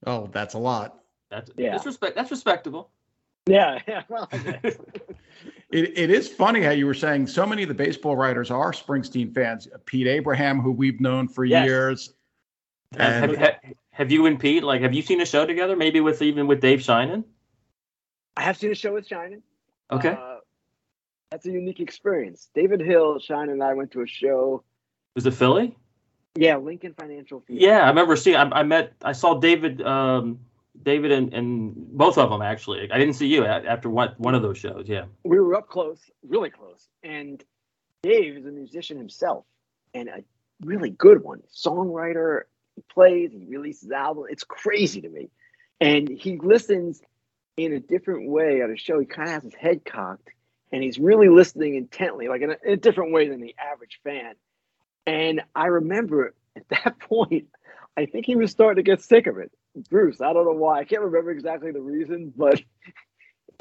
[0.06, 1.00] Oh, that's a lot.
[1.30, 1.72] That's yeah.
[1.72, 2.16] That's respect.
[2.16, 2.90] That's respectable.
[3.46, 4.02] Yeah, yeah.
[4.08, 4.76] Well, it,
[5.70, 9.32] it is funny how you were saying so many of the baseball writers are Springsteen
[9.34, 9.68] fans.
[9.86, 11.64] Pete Abraham, who we've known for yes.
[11.64, 12.14] years.
[12.96, 13.54] And, have, have,
[13.90, 15.76] have, you and Pete like have you seen a show together?
[15.76, 17.24] Maybe with even with Dave Sheinin?
[18.36, 19.42] I have seen a show with Sheinin.
[19.90, 20.10] Okay.
[20.10, 20.29] Uh,
[21.30, 22.50] that's a unique experience.
[22.54, 24.62] David Hill, Sean, and I went to a show.
[25.14, 25.76] Was it Philly?
[26.34, 27.60] Yeah, Lincoln Financial Field.
[27.60, 28.36] Yeah, I remember seeing.
[28.36, 28.92] I, I met.
[29.02, 29.82] I saw David.
[29.82, 30.40] Um,
[30.82, 32.90] David and, and both of them actually.
[32.90, 34.88] I didn't see you after one one of those shows.
[34.88, 36.88] Yeah, we were up close, really close.
[37.02, 37.42] And
[38.02, 39.44] Dave is a musician himself,
[39.94, 40.24] and a
[40.64, 41.42] really good one.
[41.54, 42.42] Songwriter.
[42.76, 43.30] He plays.
[43.32, 44.28] He releases albums.
[44.30, 45.30] It's crazy to me.
[45.80, 47.02] And he listens
[47.56, 49.00] in a different way at a show.
[49.00, 50.30] He kind of has his head cocked
[50.72, 54.00] and he's really listening intently, like in a, in a, different way than the average
[54.04, 54.34] fan.
[55.06, 57.48] And I remember at that point,
[57.96, 59.50] I think he was starting to get sick of it.
[59.88, 60.80] Bruce, I don't know why.
[60.80, 62.60] I can't remember exactly the reason, but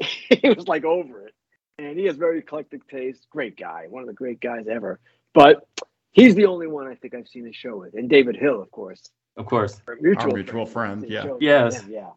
[0.00, 1.34] he was like over it.
[1.78, 3.26] And he has very eclectic taste.
[3.30, 5.00] Great guy, one of the great guys ever.
[5.32, 5.66] But
[6.10, 7.94] he's the only one I think I've seen a show with.
[7.94, 9.02] And David Hill, of course.
[9.36, 9.80] Of course.
[9.86, 11.00] Our mutual, Our mutual friend.
[11.00, 11.12] friend.
[11.12, 11.36] Yeah.
[11.40, 11.84] Yes.
[11.88, 12.10] Yeah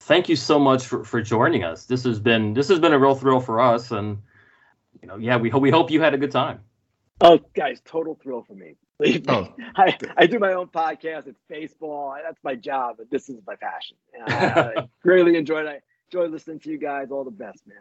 [0.00, 1.84] thank you so much for, for joining us.
[1.84, 4.18] This has been this has been a real thrill for us, and
[5.00, 6.60] you know, yeah, we hope we hope you had a good time.
[7.20, 8.76] Oh, guys, total thrill for me.
[8.98, 9.32] Believe me.
[9.32, 9.54] Oh.
[9.76, 11.26] I, I do my own podcast.
[11.26, 12.14] It's baseball.
[12.22, 13.96] That's my job, but this is my passion.
[14.14, 15.82] And I, I greatly enjoyed it.
[16.12, 17.10] Enjoy listening to you guys.
[17.10, 17.78] All the best, man.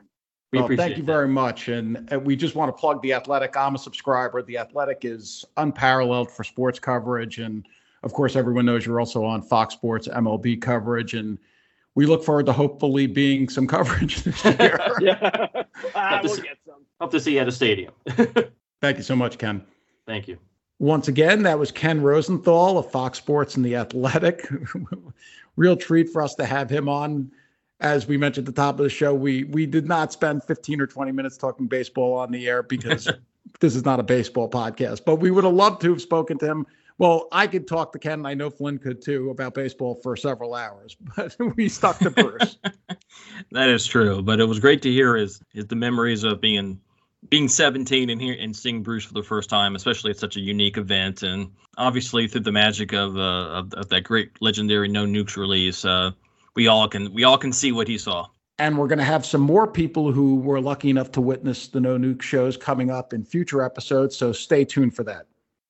[0.52, 1.12] We well, thank you that.
[1.12, 1.68] very much.
[1.68, 3.58] And, and we just want to plug The Athletic.
[3.58, 4.42] I'm a subscriber.
[4.42, 7.40] The Athletic is unparalleled for sports coverage.
[7.40, 7.66] And
[8.04, 11.14] of course, everyone knows you're also on Fox Sports MLB coverage.
[11.14, 11.38] And
[11.96, 14.80] we look forward to hopefully being some coverage this year.
[15.02, 15.48] yeah.
[15.94, 16.86] Ah, we'll get some.
[17.02, 17.92] Hope to see you at a stadium.
[18.82, 19.62] thank you so much, Ken.
[20.08, 20.38] Thank you.
[20.80, 24.48] Once again, that was Ken Rosenthal of Fox Sports and The Athletic.
[25.58, 27.30] Real treat for us to have him on
[27.80, 30.82] as we mentioned at the top of the show, we we did not spend 15
[30.82, 33.12] or 20 minutes talking baseball on the air because
[33.60, 35.04] this is not a baseball podcast.
[35.06, 36.68] But we would have loved to have spoken to him.
[36.98, 40.16] Well, I could talk to Ken, and I know Flynn could too, about baseball for
[40.16, 42.58] several hours, but we stuck to Bruce.
[43.52, 44.22] that is true.
[44.22, 46.80] But it was great to hear his, his the memories of being
[47.30, 50.40] being 17 and here and seeing Bruce for the first time, especially at such a
[50.40, 55.06] unique event, and obviously through the magic of uh, of, of, that great legendary No
[55.06, 55.84] Nukes release.
[55.84, 56.12] Uh,
[56.56, 58.28] we all can we all can see what he saw.
[58.58, 61.82] And we're going to have some more people who were lucky enough to witness the
[61.82, 64.16] No Nuke shows coming up in future episodes.
[64.16, 65.26] So stay tuned for that.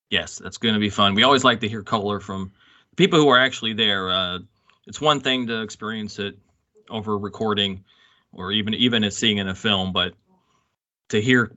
[0.10, 1.16] Yes, that's going to be fun.
[1.16, 2.52] We always like to hear color from
[2.96, 4.12] people who are actually there.
[4.12, 4.40] Uh,
[4.88, 6.38] it's one thing to experience it
[6.90, 7.84] over recording,
[8.32, 10.14] or even even as seeing in a film, but
[11.10, 11.56] to hear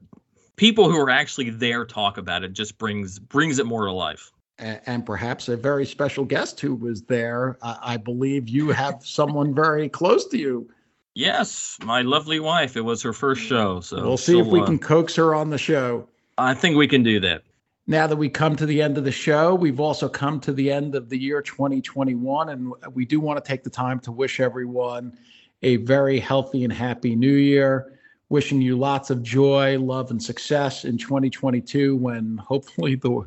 [0.55, 4.31] people who are actually there talk about it just brings brings it more to life
[4.59, 7.57] and perhaps a very special guest who was there.
[7.61, 10.69] I believe you have someone very close to you.
[11.15, 12.77] Yes, my lovely wife.
[12.77, 15.49] It was her first show, so we'll see if we uh, can coax her on
[15.49, 16.07] the show.
[16.37, 17.43] I think we can do that.
[17.89, 20.71] Now that we come to the end of the show, we've also come to the
[20.71, 24.39] end of the year 2021, and we do want to take the time to wish
[24.39, 25.17] everyone
[25.63, 27.97] a very healthy and happy new year.
[28.29, 33.25] Wishing you lots of joy, love, and success in 2022 when hopefully the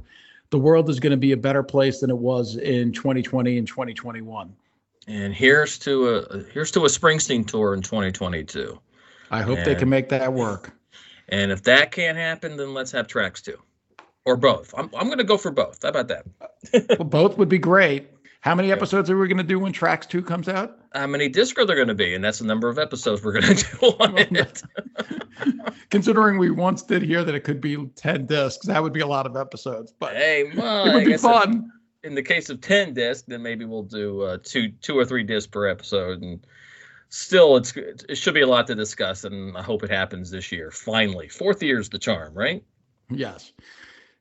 [0.50, 3.66] the world is going to be a better place than it was in 2020 and
[3.66, 4.54] 2021.
[5.08, 8.78] And here's to a here's to a Springsteen tour in 2022.
[9.32, 10.70] I hope and, they can make that work.
[11.30, 13.58] And if that can't happen, then let's have Tracks Two,
[14.24, 14.74] or both.
[14.76, 15.82] I'm I'm going to go for both.
[15.82, 16.26] How about that?
[16.98, 18.08] well, both would be great.
[18.40, 20.78] How many episodes are we going to do when Tracks Two comes out?
[20.92, 22.14] How many discs are there going to be?
[22.14, 24.62] And that's the number of episodes we're going to do on it.
[25.90, 29.06] Considering we once did hear that it could be ten discs, that would be a
[29.06, 29.92] lot of episodes.
[29.96, 31.70] But hey, well, it would be fun.
[32.02, 35.04] If, in the case of ten discs, then maybe we'll do uh, two two or
[35.04, 36.44] three discs per episode, and
[37.10, 39.22] still, it's it should be a lot to discuss.
[39.22, 40.72] And I hope it happens this year.
[40.72, 42.64] Finally, fourth year's the charm, right?
[43.08, 43.52] Yes.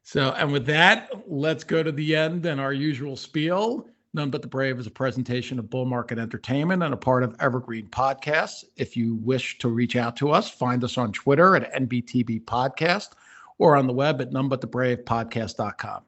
[0.03, 3.87] So, and with that, let's go to the end and our usual spiel.
[4.13, 7.35] None But the Brave is a presentation of Bull Market Entertainment and a part of
[7.39, 8.65] Evergreen Podcasts.
[8.75, 13.11] If you wish to reach out to us, find us on Twitter at NBTB Podcast
[13.57, 16.01] or on the web at nonebutthebravepodcast.com.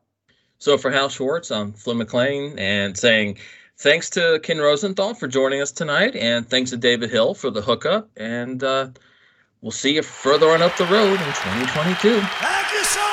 [0.57, 3.37] So for Hal Schwartz, I'm Flynn McLean and saying
[3.77, 7.61] thanks to Ken Rosenthal for joining us tonight and thanks to David Hill for the
[7.61, 8.09] hookup.
[8.17, 8.89] And uh,
[9.61, 12.19] we'll see you further on up the road in 2022.
[12.19, 13.12] Thank you so much.